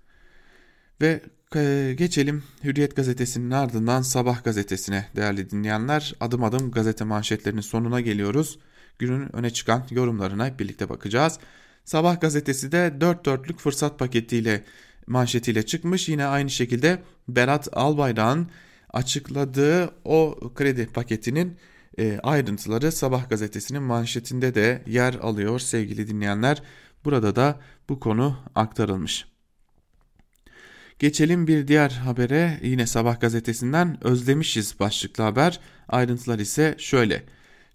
[1.00, 1.20] Ve
[1.56, 6.14] e, geçelim Hürriyet gazetesinin ardından Sabah gazetesine değerli dinleyenler.
[6.20, 8.58] Adım adım gazete manşetlerinin sonuna geliyoruz.
[8.98, 11.38] Günün öne çıkan yorumlarına birlikte bakacağız.
[11.84, 14.64] Sabah gazetesi de 4 dörtlük fırsat paketiyle
[15.06, 16.08] manşetiyle çıkmış.
[16.08, 18.48] Yine aynı şekilde Berat Albayrak'ın
[18.90, 21.56] açıkladığı o kredi paketinin
[21.98, 26.62] e, ayrıntıları Sabah gazetesinin manşetinde de yer alıyor sevgili dinleyenler.
[27.04, 29.26] Burada da bu konu aktarılmış.
[30.98, 35.60] Geçelim bir diğer habere yine Sabah gazetesinden özlemişiz başlıklı haber.
[35.88, 37.24] Ayrıntılar ise şöyle.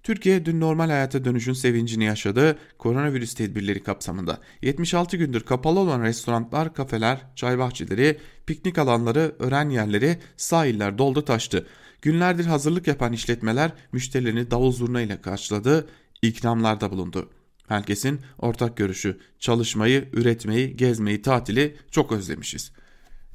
[0.08, 2.58] Türkiye dün normal hayata dönüşün sevincini yaşadı.
[2.78, 10.20] Koronavirüs tedbirleri kapsamında 76 gündür kapalı olan restoranlar, kafeler, çay bahçeleri, piknik alanları, öğren yerleri,
[10.38, 11.68] sahiller doldu taştı.
[12.02, 15.88] Günlerdir hazırlık yapan işletmeler müşterilerini davul zurna ile karşıladı,
[16.22, 17.30] ikramlarda bulundu.
[17.68, 22.72] Herkesin ortak görüşü çalışmayı, üretmeyi, gezmeyi, tatili çok özlemişiz.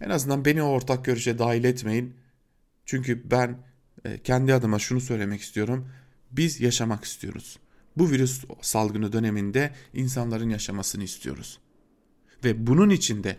[0.00, 2.14] En azından beni o ortak görüşe dahil etmeyin.
[2.84, 3.58] Çünkü ben
[4.04, 5.88] e, kendi adıma şunu söylemek istiyorum
[6.32, 7.58] Biz yaşamak istiyoruz.
[7.96, 11.58] Bu virüs salgını döneminde insanların yaşamasını istiyoruz.
[12.44, 13.36] Ve bunun içinde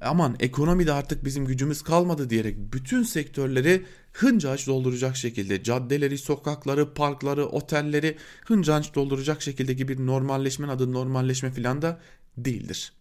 [0.00, 7.46] aman ekonomide artık bizim gücümüz kalmadı diyerek bütün sektörleri hıncaç dolduracak şekilde caddeleri, sokakları, parkları,
[7.46, 12.00] otelleri hıncaç dolduracak şekilde bir normalleşme adı normalleşme filan da
[12.36, 12.92] değildir.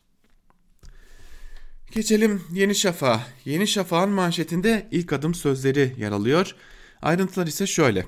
[1.92, 3.24] Geçelim Yeni Şafak'a.
[3.46, 6.56] Yeni Şafak'ın manşetinde ilk adım sözleri yer alıyor.
[7.02, 8.06] Ayrıntılar ise şöyle.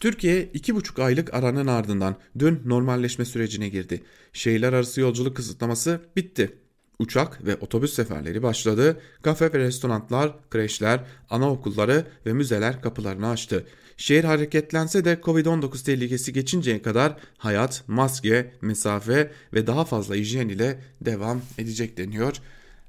[0.00, 4.02] Türkiye iki buçuk aylık aranın ardından dün normalleşme sürecine girdi.
[4.32, 6.56] Şehirler arası yolculuk kısıtlaması bitti.
[6.98, 9.00] Uçak ve otobüs seferleri başladı.
[9.22, 13.66] Kafe ve restoranlar, kreşler, anaokulları ve müzeler kapılarını açtı.
[13.96, 20.80] Şehir hareketlense de Covid-19 tehlikesi geçinceye kadar hayat, maske, mesafe ve daha fazla hijyen ile
[21.00, 22.36] devam edecek deniyor.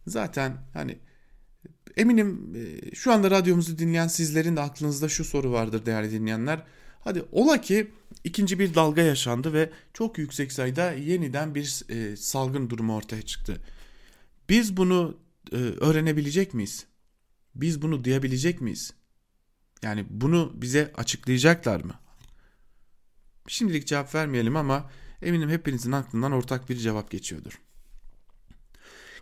[0.08, 0.98] Zaten hani
[1.98, 6.64] eminim e, şu anda radyomuzu dinleyen sizlerin de aklınızda şu soru vardır değerli dinleyenler.
[7.02, 7.92] Hadi ola ki
[8.24, 13.58] ikinci bir dalga yaşandı ve çok yüksek sayıda yeniden bir e, salgın durumu ortaya çıktı.
[14.50, 15.18] Biz bunu
[15.52, 16.86] e, öğrenebilecek miyiz?
[17.56, 18.94] Biz bunu duyabilecek miyiz?
[19.84, 21.94] Yani bunu bize açıklayacaklar mı?
[23.48, 24.90] Şimdilik cevap vermeyelim ama
[25.22, 27.62] eminim hepinizin aklından ortak bir cevap geçiyordur.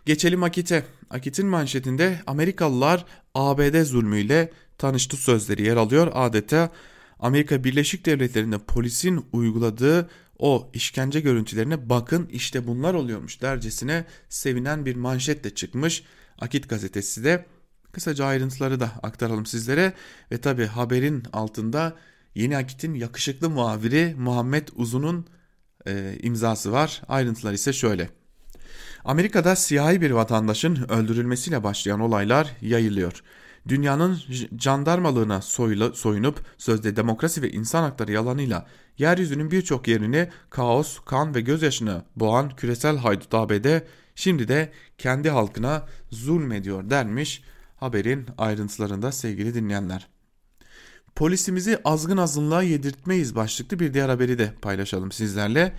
[0.06, 0.86] Geçelim Akit'e.
[1.10, 6.10] Akit'in manşetinde Amerikalılar ABD zulmüyle tanıştı sözleri yer alıyor.
[6.14, 6.72] Adeta
[7.20, 14.96] Amerika Birleşik Devletleri'nde polisin uyguladığı o işkence görüntülerine bakın işte bunlar oluyormuş dercesine sevinen bir
[14.96, 16.04] manşetle çıkmış.
[16.38, 17.46] Akit gazetesi de
[17.92, 19.92] kısaca ayrıntıları da aktaralım sizlere
[20.32, 21.96] ve tabi haberin altında
[22.34, 25.26] Yeni Akit'in yakışıklı muhabiri Muhammed Uzun'un
[25.86, 27.02] e, imzası var.
[27.08, 28.10] Ayrıntılar ise şöyle.
[29.04, 33.22] Amerika'da siyahi bir vatandaşın öldürülmesiyle başlayan olaylar yayılıyor
[33.68, 34.18] dünyanın
[34.58, 35.42] jandarmalığına
[35.92, 38.66] soyunup sözde demokrasi ve insan hakları yalanıyla
[38.98, 43.80] yeryüzünün birçok yerini kaos, kan ve gözyaşını boğan küresel haydut ABD
[44.14, 47.42] şimdi de kendi halkına zulmediyor dermiş
[47.76, 50.08] haberin ayrıntılarında sevgili dinleyenler.
[51.16, 55.72] Polisimizi azgın azınlığa yedirtmeyiz başlıklı bir diğer haberi de paylaşalım sizlerle.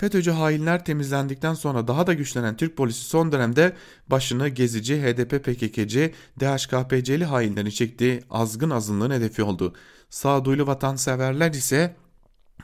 [0.00, 3.72] FETÖ'cü hainler temizlendikten sonra daha da güçlenen Türk polisi son dönemde
[4.08, 9.74] başını gezici, HDP PKK'ci, DHKPC'li hainlerin çektiği azgın azınlığın hedefi oldu.
[10.10, 11.96] Sağduyulu vatanseverler ise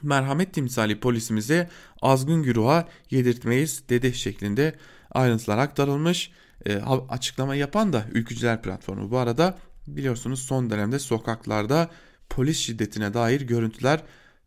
[0.03, 1.69] merhamet timsali polisimizi
[2.03, 4.75] azgın güruha yedirtmeyiz dedi şeklinde
[5.11, 6.31] ayrıntılar aktarılmış.
[6.67, 6.77] E,
[7.09, 9.11] açıklama yapan da Ülkücüler Platformu.
[9.11, 11.91] Bu arada biliyorsunuz son dönemde sokaklarda
[12.29, 14.03] polis şiddetine dair görüntüler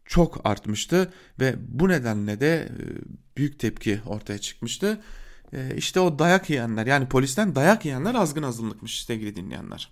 [0.09, 2.83] çok artmıştı ve bu nedenle de e,
[3.37, 5.01] büyük tepki ortaya çıkmıştı.
[5.53, 9.91] E, işte o dayak yiyenler yani polisten dayak yiyenler azgın azınlıkmış sevgili dinleyenler.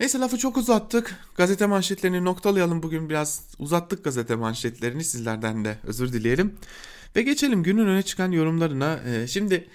[0.00, 1.16] Neyse lafı çok uzattık.
[1.36, 2.82] Gazete manşetlerini noktalayalım.
[2.82, 6.56] Bugün biraz uzattık gazete manşetlerini sizlerden de özür dileyelim.
[7.16, 9.00] Ve geçelim günün öne çıkan yorumlarına.
[9.06, 9.68] E, şimdi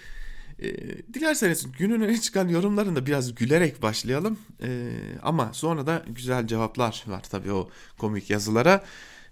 [0.61, 0.67] e,
[1.13, 4.39] dilerseniz günün öne çıkan yorumlarında biraz gülerek başlayalım.
[4.63, 4.91] E,
[5.21, 8.83] ama sonra da güzel cevaplar var tabii o komik yazılara.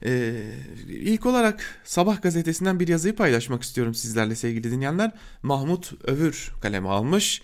[0.05, 0.33] E,
[0.87, 5.11] ilk olarak Sabah gazetesinden bir yazıyı paylaşmak istiyorum sizlerle sevgili dinleyenler.
[5.43, 7.41] Mahmut Övür kaleme almış.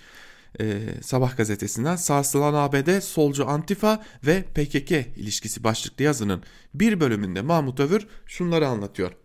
[0.60, 6.44] E, Sabah gazetesinden sarsılan ABD solcu Antifa ve PKK ilişkisi başlıklı yazının
[6.74, 9.23] bir bölümünde Mahmut Övür şunları anlatıyor.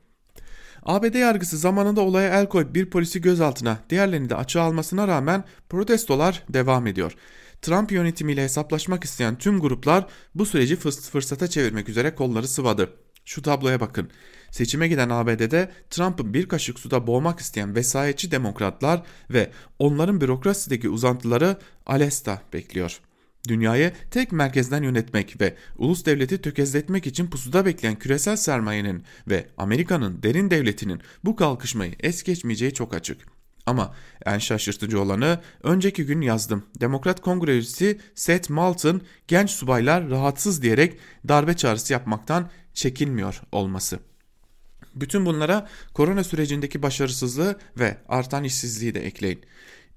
[0.88, 6.44] ABD yargısı zamanında olaya el koyup bir polisi gözaltına diğerlerini de açığa almasına rağmen protestolar
[6.48, 7.14] devam ediyor.
[7.62, 12.90] Trump yönetimiyle hesaplaşmak isteyen tüm gruplar bu süreci fırsata çevirmek üzere kolları sıvadı.
[13.24, 14.10] Şu tabloya bakın.
[14.50, 21.56] Seçime giden ABD'de Trump'ı bir kaşık suda boğmak isteyen vesayetçi demokratlar ve onların bürokrasideki uzantıları
[21.86, 23.00] Alesta bekliyor.
[23.48, 30.22] Dünyayı tek merkezden yönetmek ve ulus devleti tökezletmek için pusuda bekleyen küresel sermayenin ve Amerika'nın
[30.22, 33.18] derin devletinin bu kalkışmayı es geçmeyeceği çok açık.
[33.66, 33.94] Ama
[34.26, 36.64] en şaşırtıcı olanı önceki gün yazdım.
[36.80, 40.98] Demokrat Kongre üyesi Seth Moulton genç subaylar rahatsız diyerek
[41.28, 43.98] darbe çağrısı yapmaktan çekinmiyor olması.
[44.94, 49.40] Bütün bunlara korona sürecindeki başarısızlığı ve artan işsizliği de ekleyin.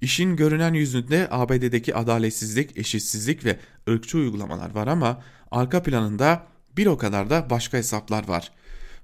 [0.01, 6.47] İşin görünen yüzünde ABD'deki adaletsizlik, eşitsizlik ve ırkçı uygulamalar var ama arka planında
[6.77, 8.51] bir o kadar da başka hesaplar var.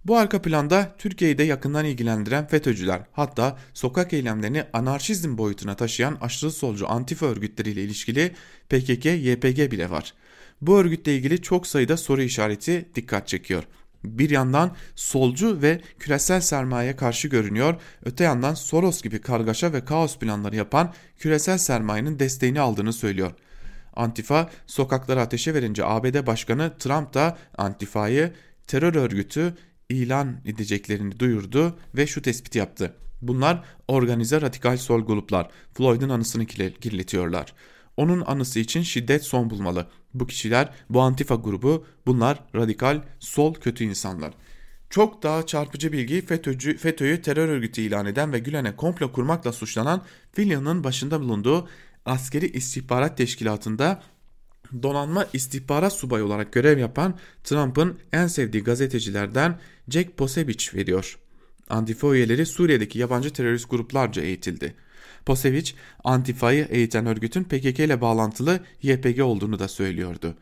[0.06, 6.52] Bu arka planda Türkiye'yi de yakından ilgilendiren FETÖ'cüler hatta sokak eylemlerini anarşizm boyutuna taşıyan aşırı
[6.52, 8.32] solcu antifa örgütleriyle ilişkili
[8.70, 10.14] PKK, YPG bile var.
[10.62, 13.64] Bu örgütle ilgili çok sayıda soru işareti dikkat çekiyor.
[14.04, 17.76] Bir yandan solcu ve küresel sermayeye karşı görünüyor,
[18.06, 23.32] öte yandan Soros gibi kargaşa ve kaos planları yapan küresel sermayenin desteğini aldığını söylüyor.
[23.96, 28.34] Antifa sokaklara ateşe verince ABD Başkanı Trump da Antifa'yı
[28.68, 29.54] terör örgütü
[29.90, 32.94] ilan edeceklerini duyurdu ve şu tespiti yaptı.
[33.22, 35.50] Bunlar organize radikal sol gruplar.
[35.74, 37.54] Floyd'un anısını kirletiyorlar.
[37.98, 39.88] Onun anısı için şiddet son bulmalı.
[40.14, 44.34] Bu kişiler, bu antifa grubu, bunlar radikal, sol, kötü insanlar.
[44.90, 50.02] Çok daha çarpıcı bilgi FETÖ'cü, FETÖ'yü terör örgütü ilan eden ve Gülen'e komplo kurmakla suçlanan
[50.36, 51.68] William'ın başında bulunduğu
[52.06, 54.02] askeri istihbarat teşkilatında
[54.84, 61.20] donanma istihbarat subayı olarak görev yapan Trump'ın en sevdiği gazetecilerden Jack Posevich veriyor.
[61.70, 64.76] Antifa üyeleri Suriye'deki yabancı terörist gruplarca eğitildi.
[65.28, 65.74] Posevich,
[66.04, 70.38] Antifa'yı eğiten örgütün PKK ile bağlantılı YPG olduğunu da söylüyordu.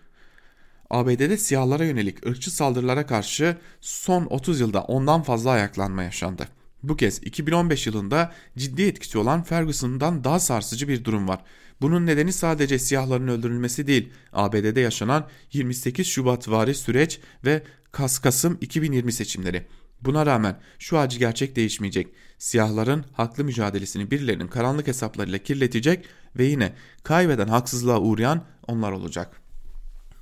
[0.89, 6.47] ABD'de siyahlara yönelik ırkçı saldırılara karşı son 30 yılda ondan fazla ayaklanma yaşandı.
[6.83, 11.43] Bu kez 2015 yılında ciddi etkisi olan Ferguson'dan daha sarsıcı bir durum var.
[11.81, 19.13] Bunun nedeni sadece siyahların öldürülmesi değil, ABD'de yaşanan 28 Şubat vari süreç ve Kas-Kasım 2020
[19.13, 19.65] seçimleri.
[20.06, 22.08] Buna rağmen şu acı gerçek değişmeyecek.
[22.38, 29.41] Siyahların haklı mücadelesini birilerinin karanlık hesaplarıyla kirletecek ve yine kaybeden haksızlığa uğrayan onlar olacak.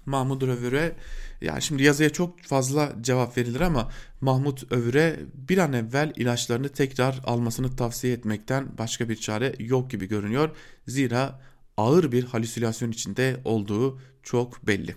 [0.06, 0.96] Mahmut Övür'e
[1.42, 7.22] yani şimdi yazıya çok fazla cevap verilir ama Mahmut Övür'e bir an evvel ilaçlarını tekrar
[7.24, 10.50] almasını tavsiye etmekten başka bir çare yok gibi görünüyor.
[10.88, 11.40] Zira
[11.78, 14.96] ağır bir halüsinasyon içinde olduğu çok belli.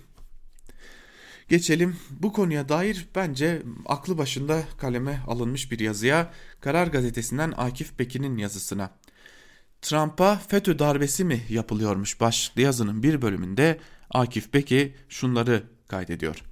[1.48, 8.36] Geçelim bu konuya dair bence aklı başında kaleme alınmış bir yazıya Karar Gazetesi'nden Akif Pekin'in
[8.36, 8.90] yazısına.
[9.82, 13.78] Trump'a FETÖ darbesi mi yapılıyormuş başlıklı yazının bir bölümünde
[14.10, 16.42] Akif Peki şunları kaydediyor.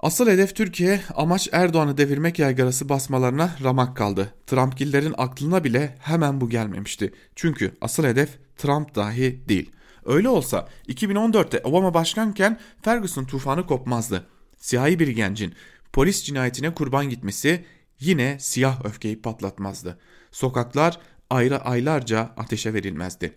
[0.00, 4.34] Asıl hedef Türkiye, amaç Erdoğan'ı devirmek yaygarası basmalarına ramak kaldı.
[4.46, 7.12] Trumpgillerin aklına bile hemen bu gelmemişti.
[7.36, 9.70] Çünkü asıl hedef Trump dahi değil.
[10.06, 14.26] Öyle olsa 2014'te Obama başkanken Ferguson tufanı kopmazdı.
[14.56, 15.54] Siyahi bir gencin
[15.92, 17.64] polis cinayetine kurban gitmesi
[18.00, 19.98] yine siyah öfkeyi patlatmazdı.
[20.30, 20.98] Sokaklar
[21.30, 23.32] ayrı aylarca ateşe verilmezdi.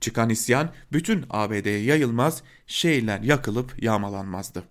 [0.00, 4.64] Çıkan isyan bütün ABD'ye yayılmaz, şehirler yakılıp yağmalanmazdı.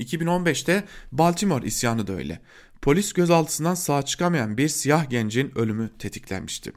[0.00, 2.40] 2015'te Baltimore isyanı da öyle.
[2.82, 6.72] Polis gözaltısından sağ çıkamayan bir siyah gencin ölümü tetiklenmişti.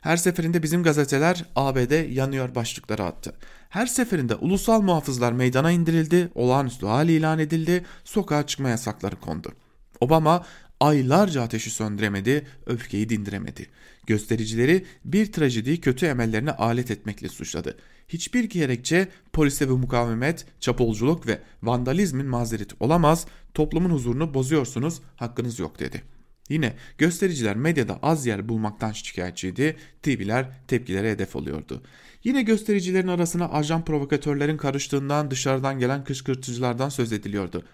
[0.00, 3.34] Her seferinde bizim gazeteler ABD yanıyor başlıkları attı.
[3.68, 9.52] Her seferinde ulusal muhafızlar meydana indirildi, olağanüstü hal ilan edildi, sokağa çıkma yasakları kondu.
[10.00, 10.44] Obama
[10.80, 13.66] aylarca ateşi söndüremedi, öfkeyi dindiremedi.
[14.06, 17.76] Göstericileri bir trajediyi kötü emellerine alet etmekle suçladı.
[18.08, 25.80] Hiçbir gerekçe polise ve mukavemet, çapulculuk ve vandalizmin mazereti olamaz, toplumun huzurunu bozuyorsunuz, hakkınız yok
[25.80, 26.15] dedi.''
[26.48, 31.82] Yine göstericiler medyada az yer bulmaktan şikayetçiydi, TV'ler tepkilere hedef oluyordu.
[32.24, 37.64] Yine göstericilerin arasına ajan provokatörlerin karıştığından dışarıdan gelen kışkırtıcılardan söz ediliyordu.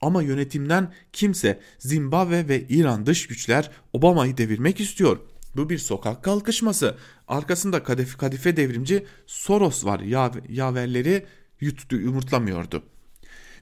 [0.00, 5.18] Ama yönetimden kimse Zimbabwe ve İran dış güçler Obama'yı devirmek istiyor.
[5.56, 6.96] Bu bir sokak kalkışması.
[7.28, 10.00] Arkasında kadife, kadife devrimci Soros var
[10.48, 11.26] yaverleri
[11.60, 12.82] yuttu, yumurtlamıyordu.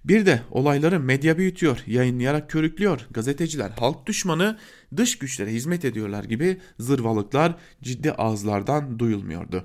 [0.04, 3.06] Bir de olayları medya büyütüyor, yayınlayarak körüklüyor.
[3.10, 4.58] Gazeteciler halk düşmanı,
[4.96, 9.64] dış güçlere hizmet ediyorlar gibi zırvalıklar ciddi ağızlardan duyulmuyordu.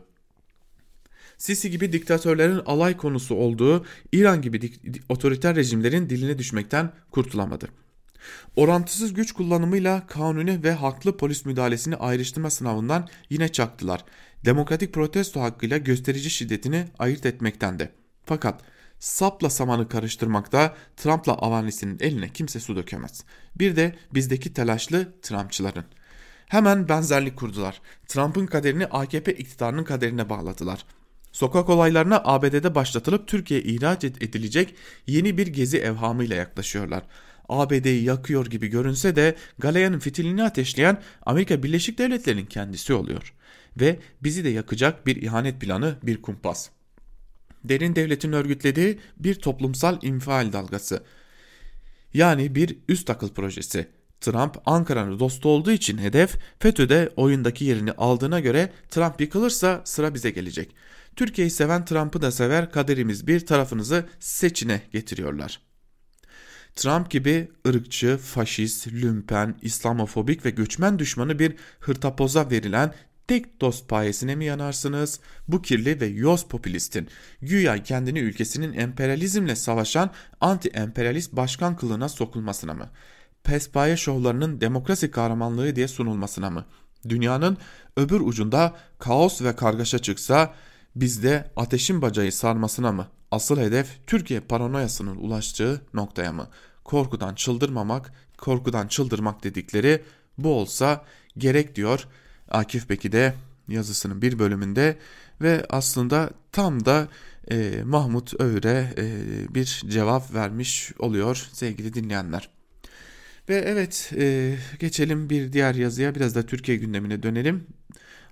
[1.38, 4.74] Sisi gibi diktatörlerin alay konusu olduğu İran gibi
[5.10, 7.68] otoriter rejimlerin diline düşmekten kurtulamadı.
[8.56, 14.06] Orantısız güç kullanımıyla kanuni ve haklı polis müdahalesini ayrıştırma sınavından yine çaktılar.
[14.46, 17.90] Demokratik protesto hakkıyla gösterici şiddetini ayırt etmekten de.
[18.26, 18.62] Fakat
[19.04, 23.24] sapla samanı karıştırmakta Trump'la avanlisinin eline kimse su dökemez.
[23.56, 25.86] Bir de bizdeki telaşlı Trumpçıların.
[26.48, 27.82] Hemen benzerlik kurdular.
[28.08, 30.86] Trump'ın kaderini AKP iktidarının kaderine bağladılar.
[31.32, 34.76] Sokak olaylarına ABD'de başlatılıp Türkiye'ye ihraç edilecek
[35.08, 37.04] yeni bir gezi evhamıyla yaklaşıyorlar.
[37.50, 43.34] ABD'yi yakıyor gibi görünse de Galeyan'ın fitilini ateşleyen Amerika Birleşik Devletleri'nin kendisi oluyor.
[43.80, 46.70] Ve bizi de yakacak bir ihanet planı, bir kumpas
[47.64, 51.04] derin devletin örgütlediği bir toplumsal infial dalgası.
[52.14, 53.88] Yani bir üst akıl projesi.
[54.22, 60.30] Trump Ankara'nın dostu olduğu için hedef FETÖ'de oyundaki yerini aldığına göre Trump yıkılırsa sıra bize
[60.30, 60.76] gelecek.
[61.16, 65.60] Türkiye'yi seven Trump'ı da sever kaderimiz bir tarafınızı seçine getiriyorlar.
[66.76, 72.94] Trump gibi ırkçı, faşist, lümpen, İslamofobik ve göçmen düşmanı bir hırtapoza verilen
[73.28, 75.20] tek dost payesine mi yanarsınız?
[75.48, 77.08] Bu kirli ve yoz popülistin
[77.42, 80.12] güya kendini ülkesinin emperyalizmle savaşan
[80.42, 82.90] anti-emperyalist başkan kılığına sokulmasına mı?
[83.44, 86.66] Pespaye şovlarının demokrasi kahramanlığı diye sunulmasına mı?
[87.10, 87.58] Dünyanın
[87.98, 90.54] öbür ucunda kaos ve kargaşa çıksa
[90.96, 93.08] Bizde ateşin bacayı sarmasına mı?
[93.32, 96.48] Asıl hedef Türkiye paranoyasının ulaştığı noktaya mı?
[96.84, 100.04] Korkudan çıldırmamak, korkudan çıldırmak dedikleri
[100.38, 101.06] bu olsa
[101.38, 102.08] gerek diyor
[102.54, 103.34] Akif Beki de
[103.68, 104.98] yazısının bir bölümünde
[105.42, 107.08] ve aslında tam da
[107.52, 109.06] e, Mahmut Öğre e,
[109.56, 112.50] bir cevap vermiş oluyor sevgili dinleyenler.
[113.50, 117.68] Ve evet e, geçelim bir diğer yazıya biraz da Türkiye gündemine dönelim.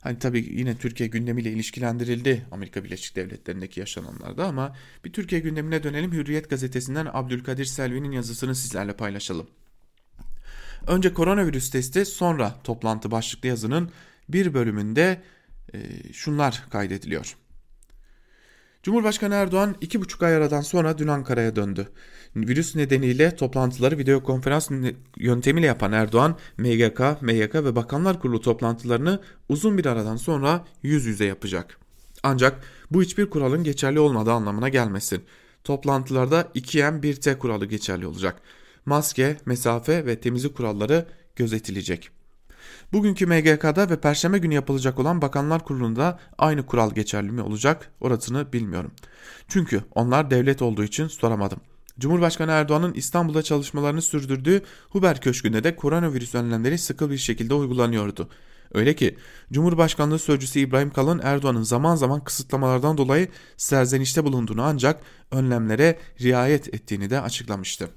[0.01, 6.11] Hani tabii yine Türkiye gündemiyle ilişkilendirildi Amerika Birleşik Devletleri'ndeki yaşananlarda ama bir Türkiye gündemine dönelim.
[6.11, 9.47] Hürriyet gazetesinden Abdülkadir Selvi'nin yazısını sizlerle paylaşalım.
[10.88, 13.91] Önce koronavirüs testi sonra toplantı başlıklı yazının
[14.30, 15.22] bir bölümünde
[15.74, 15.80] e,
[16.13, 17.36] şunlar kaydediliyor.
[18.84, 21.89] Cumhurbaşkanı Erdoğan iki buçuk ay aradan sonra dün Ankara'ya döndü.
[22.36, 24.69] Virüs nedeniyle toplantıları video konferans
[25.17, 31.26] yöntemiyle yapan Erdoğan, MGK, MYK ve Bakanlar Kurulu toplantılarını uzun bir aradan sonra yüz yüze
[31.26, 31.78] yapacak.
[32.24, 35.24] Ancak bu hiçbir kuralın geçerli olmadığı anlamına gelmesin.
[35.63, 38.41] Toplantılarda 2M 1T kuralı geçerli olacak.
[38.86, 41.05] Maske, mesafe ve temizlik kuralları
[41.36, 42.20] gözetilecek.
[42.93, 48.53] Bugünkü MGK'da ve Perşembe günü yapılacak olan Bakanlar Kurulu'nda aynı kural geçerli mi olacak orasını
[48.53, 48.91] bilmiyorum.
[49.47, 51.59] Çünkü onlar devlet olduğu için soramadım.
[51.99, 58.30] Cumhurbaşkanı Erdoğan'ın İstanbul'da çalışmalarını sürdürdüğü Huber Köşkü'nde de koronavirüs önlemleri sıkı bir şekilde uygulanıyordu.
[58.74, 59.18] Öyle ki
[59.51, 65.01] Cumhurbaşkanlığı Sözcüsü İbrahim Kalın Erdoğan'ın zaman zaman kısıtlamalardan dolayı serzenişte bulunduğunu ancak
[65.32, 67.89] önlemlere riayet ettiğini de açıklamıştı.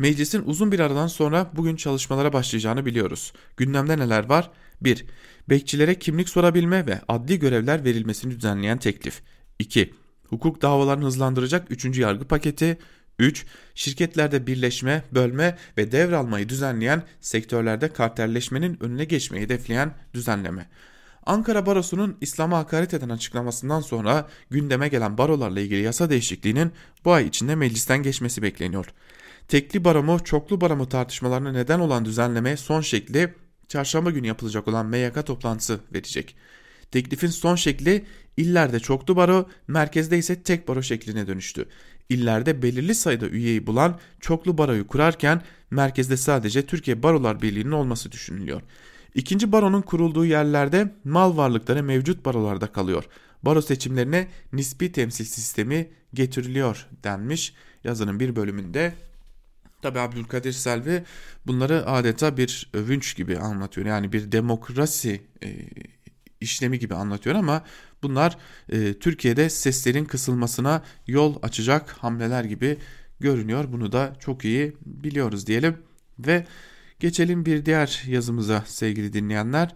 [0.00, 3.32] Meclisin uzun bir aradan sonra bugün çalışmalara başlayacağını biliyoruz.
[3.56, 4.50] Gündemde neler var?
[4.80, 5.04] 1.
[5.48, 9.22] Bekçilere kimlik sorabilme ve adli görevler verilmesini düzenleyen teklif.
[9.58, 9.94] 2.
[10.28, 11.98] Hukuk davalarını hızlandıracak 3.
[11.98, 12.78] yargı paketi.
[13.18, 13.46] 3.
[13.74, 20.68] Şirketlerde birleşme, bölme ve devralmayı düzenleyen sektörlerde kartelleşmenin önüne geçmeyi hedefleyen düzenleme.
[21.26, 26.72] Ankara Barosu'nun İslam'a hakaret eden açıklamasından sonra gündeme gelen barolarla ilgili yasa değişikliğinin
[27.04, 28.86] bu ay içinde meclisten geçmesi bekleniyor.
[29.50, 33.34] Tekli baro çoklu baro tartışmalarına neden olan düzenleme son şekli
[33.68, 36.36] çarşamba günü yapılacak olan MYK toplantısı verecek.
[36.90, 41.68] Teklifin son şekli illerde çoklu baro, merkezde ise tek baro şekline dönüştü.
[42.08, 48.62] İllerde belirli sayıda üyeyi bulan çoklu baroyu kurarken merkezde sadece Türkiye Barolar Birliği'nin olması düşünülüyor.
[49.14, 53.04] İkinci baronun kurulduğu yerlerde mal varlıkları mevcut barolarda kalıyor.
[53.42, 58.94] Baro seçimlerine nispi temsil sistemi getiriliyor denmiş yazının bir bölümünde
[59.82, 61.02] Tabi Abdülkadir Selvi
[61.46, 63.86] bunları adeta bir övünç gibi anlatıyor.
[63.86, 65.48] Yani bir demokrasi e,
[66.40, 67.64] işlemi gibi anlatıyor ama
[68.02, 72.78] bunlar e, Türkiye'de seslerin kısılmasına yol açacak hamleler gibi
[73.20, 73.64] görünüyor.
[73.72, 75.76] Bunu da çok iyi biliyoruz diyelim
[76.18, 76.46] ve
[77.00, 79.74] geçelim bir diğer yazımıza sevgili dinleyenler.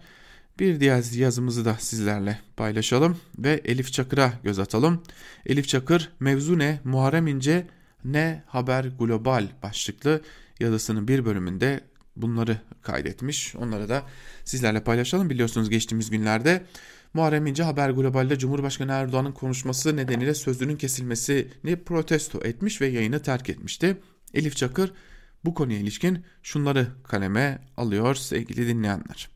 [0.59, 5.03] Bir diğer yazımızı da sizlerle paylaşalım ve Elif Çakır'a göz atalım.
[5.45, 6.79] Elif Çakır mevzu ne?
[6.83, 7.67] Muharrem İnce
[8.05, 10.21] ne Haber Global başlıklı
[10.59, 11.81] yazısının bir bölümünde
[12.15, 13.55] bunları kaydetmiş.
[13.55, 14.03] Onları da
[14.43, 15.29] sizlerle paylaşalım.
[15.29, 16.65] Biliyorsunuz geçtiğimiz günlerde
[17.13, 23.49] Muharrem İnce Haber Global'de Cumhurbaşkanı Erdoğan'ın konuşması nedeniyle sözünün kesilmesini protesto etmiş ve yayını terk
[23.49, 23.97] etmişti.
[24.33, 24.93] Elif Çakır
[25.45, 29.34] bu konuya ilişkin şunları kaleme alıyor sevgili dinleyenler.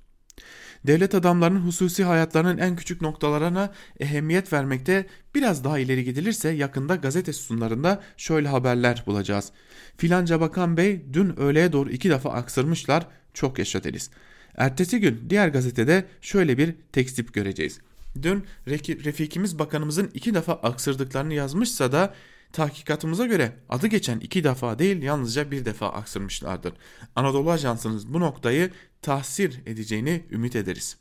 [0.88, 5.06] Devlet adamlarının hususi hayatlarının en küçük noktalarına ehemmiyet vermekte
[5.36, 9.52] biraz daha ileri gidilirse yakında gazete sütunlarında şöyle haberler bulacağız.
[9.98, 13.82] Filanca bakan bey dün öğleye doğru iki defa aksırmışlar çok yaşa.
[14.58, 17.80] Ertesi gün diğer gazetede şöyle bir tekstip göreceğiz.
[18.22, 22.14] Dün Refikimiz bakanımızın iki defa aksırdıklarını yazmışsa da
[22.54, 26.74] tahkikatımıza göre adı geçen iki defa değil yalnızca bir defa aksırmışlardır.
[27.16, 28.72] Anadolu Ajansı'nız bu noktayı
[29.02, 30.98] tahsir edeceğini ümit ederiz.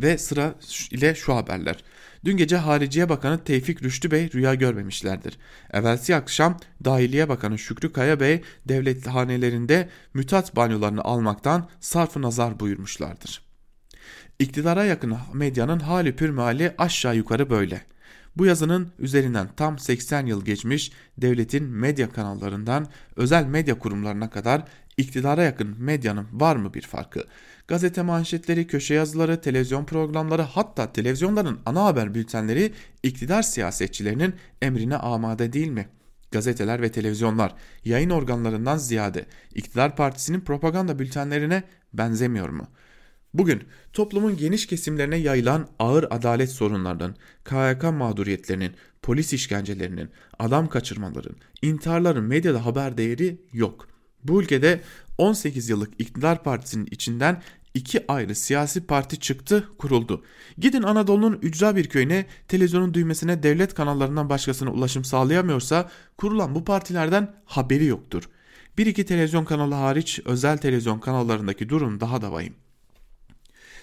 [0.00, 0.54] Ve sıra
[0.90, 1.84] ile şu haberler.
[2.24, 5.38] Dün gece Hariciye Bakanı Tevfik Rüştü Bey rüya görmemişlerdir.
[5.72, 13.42] Evvelsi akşam Dahiliye Bakanı Şükrü Kaya Bey devlet hanelerinde mütat banyolarını almaktan sarfı nazar buyurmuşlardır.
[14.38, 17.91] İktidara yakın medyanın hali pürmali aşağı yukarı böyle.
[18.36, 24.64] Bu yazının üzerinden tam 80 yıl geçmiş devletin medya kanallarından özel medya kurumlarına kadar
[24.96, 27.24] iktidara yakın medyanın var mı bir farkı?
[27.68, 32.72] Gazete manşetleri, köşe yazıları, televizyon programları hatta televizyonların ana haber bültenleri
[33.02, 35.88] iktidar siyasetçilerinin emrine amade değil mi?
[36.30, 37.54] Gazeteler ve televizyonlar
[37.84, 41.62] yayın organlarından ziyade iktidar partisinin propaganda bültenlerine
[41.92, 42.68] benzemiyor mu?''
[43.34, 43.62] Bugün
[43.92, 48.72] toplumun geniş kesimlerine yayılan ağır adalet sorunlarının, KYK mağduriyetlerinin,
[49.02, 53.88] polis işkencelerinin, adam kaçırmaların, intiharların medyada haber değeri yok.
[54.24, 54.80] Bu ülkede
[55.18, 57.42] 18 yıllık iktidar partisinin içinden
[57.74, 60.24] iki ayrı siyasi parti çıktı kuruldu.
[60.58, 67.34] Gidin Anadolu'nun ücra bir köyüne televizyonun düğmesine devlet kanallarından başkasına ulaşım sağlayamıyorsa kurulan bu partilerden
[67.44, 68.28] haberi yoktur.
[68.78, 72.54] Bir iki televizyon kanalı hariç özel televizyon kanallarındaki durum daha da vahim.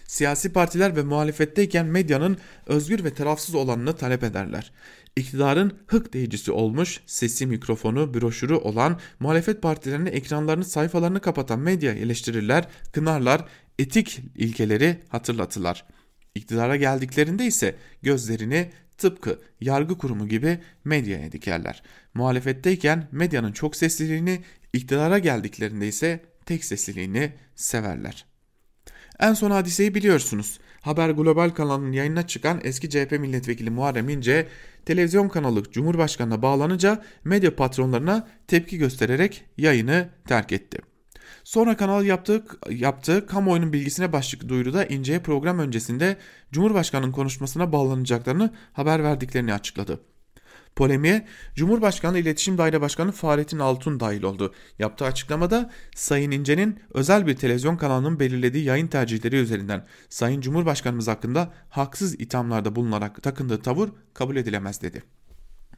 [0.09, 4.71] Siyasi partiler ve muhalefetteyken medyanın özgür ve tarafsız olanını talep ederler.
[5.15, 12.67] İktidarın hık deyicisi olmuş, sesi mikrofonu, broşürü olan muhalefet partilerinin ekranlarını sayfalarını kapatan medya eleştirirler,
[12.93, 13.45] kınarlar,
[13.79, 15.85] etik ilkeleri hatırlatırlar.
[16.35, 21.83] İktidara geldiklerinde ise gözlerini tıpkı yargı kurumu gibi medyaya dikerler.
[22.13, 24.43] Muhalefetteyken medyanın çok sesliliğini,
[24.73, 28.28] iktidara geldiklerinde ise tek sesliliğini severler.
[29.19, 30.59] En son hadiseyi biliyorsunuz.
[30.81, 34.47] Haber Global kanalının yayına çıkan eski CHP milletvekili Muharrem İnce
[34.85, 40.77] televizyon kanalı Cumhurbaşkanı'na bağlanınca medya patronlarına tepki göstererek yayını terk etti.
[41.43, 46.17] Sonra kanal yaptığı, yaptığı kamuoyunun bilgisine başlık duyuruda İnce'ye program öncesinde
[46.51, 50.01] Cumhurbaşkanı'nın konuşmasına bağlanacaklarını haber verdiklerini açıkladı.
[50.75, 54.53] Polemiğe Cumhurbaşkanı İletişim Daire Başkanı Fahrettin Altun dahil oldu.
[54.79, 61.53] Yaptığı açıklamada Sayın İnce'nin özel bir televizyon kanalının belirlediği yayın tercihleri üzerinden Sayın Cumhurbaşkanımız hakkında
[61.69, 65.03] haksız ithamlarda bulunarak takındığı tavır kabul edilemez dedi.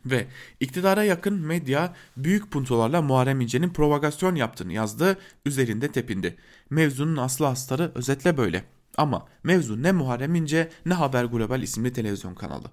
[0.05, 0.27] Ve
[0.59, 6.35] iktidara yakın medya büyük puntolarla Muharrem İnce'nin provokasyon yaptığını yazdı, üzerinde tepindi.
[6.69, 8.63] Mevzunun aslı astarı özetle böyle.
[8.97, 12.71] Ama mevzu ne Muharrem İnce ne Haber Global isimli televizyon kanalı.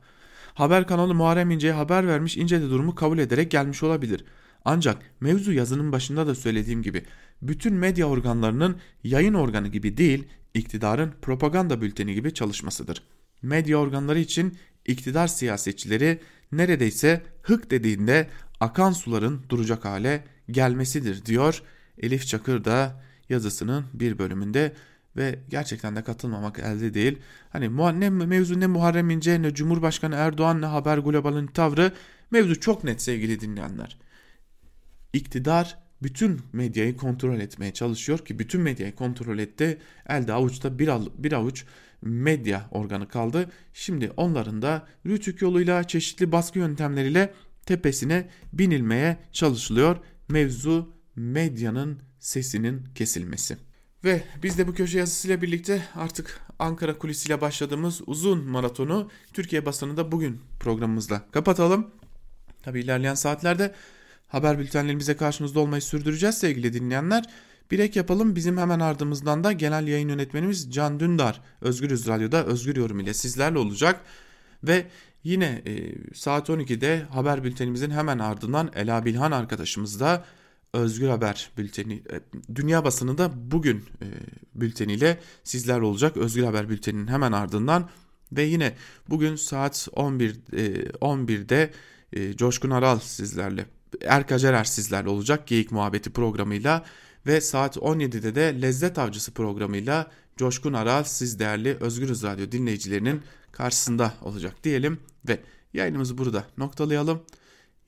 [0.59, 4.25] Haber kanalı Muharrem İnce'ye haber vermiş İnce de durumu kabul ederek gelmiş olabilir.
[4.65, 7.05] Ancak mevzu yazının başında da söylediğim gibi
[7.43, 13.03] bütün medya organlarının yayın organı gibi değil iktidarın propaganda bülteni gibi çalışmasıdır.
[13.43, 16.21] Medya organları için iktidar siyasetçileri
[16.53, 18.29] neredeyse hık dediğinde
[18.61, 21.63] akan suların duracak hale gelmesidir diyor
[21.99, 24.73] Elif Çakır da yazısının bir bölümünde
[25.19, 27.19] ve gerçekten de katılmamak elde değil.
[27.51, 31.93] Hani ne mevzu ne Muharrem İnce ne Cumhurbaşkanı Erdoğan ne Haber Global'ın tavrı
[32.31, 33.99] mevzu çok net sevgili dinleyenler.
[35.13, 39.79] İktidar bütün medyayı kontrol etmeye çalışıyor ki bütün medyayı kontrol etti.
[40.09, 41.65] Elde avuçta bir, bir avuç
[42.03, 43.51] medya organı kaldı.
[43.73, 47.35] Şimdi onların da rütük yoluyla çeşitli baskı yöntemleriyle
[47.67, 49.97] tepesine binilmeye çalışılıyor.
[50.29, 53.68] Mevzu medyanın sesinin kesilmesi.
[54.05, 60.13] Ve biz de bu köşe yazısıyla birlikte artık Ankara kulisiyle başladığımız uzun maratonu Türkiye basınında
[60.13, 61.91] bugün programımızla kapatalım.
[62.63, 63.75] Tabi ilerleyen saatlerde
[64.29, 67.25] haber bültenlerimize karşınızda olmayı sürdüreceğiz sevgili dinleyenler.
[67.71, 72.77] Bir ek yapalım bizim hemen ardımızdan da genel yayın yönetmenimiz Can Dündar Özgürüz Radyo'da Özgür
[72.77, 74.01] Yorum ile sizlerle olacak.
[74.65, 74.87] Ve
[75.25, 80.25] yine e, saat 12'de haber bültenimizin hemen ardından Ela Bilhan arkadaşımız da
[80.73, 82.21] Özgür Haber bülteni, e,
[82.55, 84.07] dünya basınında bugün e,
[84.55, 86.17] bülteniyle sizler olacak.
[86.17, 87.89] Özgür Haber bülteninin hemen ardından
[88.33, 88.75] ve yine
[89.11, 91.71] bugün saat 11 11'de
[92.13, 93.67] e, Coşkun Aral sizlerle
[94.05, 96.85] Erkacerer sizlerle olacak Geyik Muhabbeti programıyla
[97.27, 104.15] ve saat 17'de de Lezzet Avcısı programıyla Coşkun Aral siz değerli Özgürüz Radyo dinleyicilerinin karşısında
[104.23, 104.99] olacak diyelim
[105.29, 105.41] ve
[105.73, 107.23] yayınımızı burada noktalayalım.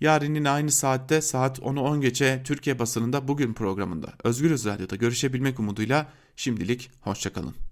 [0.00, 5.60] Yarın yine aynı saatte saat 10'u 10 geçe Türkiye basınında bugün programında Özgürüz Radyo'da görüşebilmek
[5.60, 7.69] umuduyla şimdilik hoşçakalın.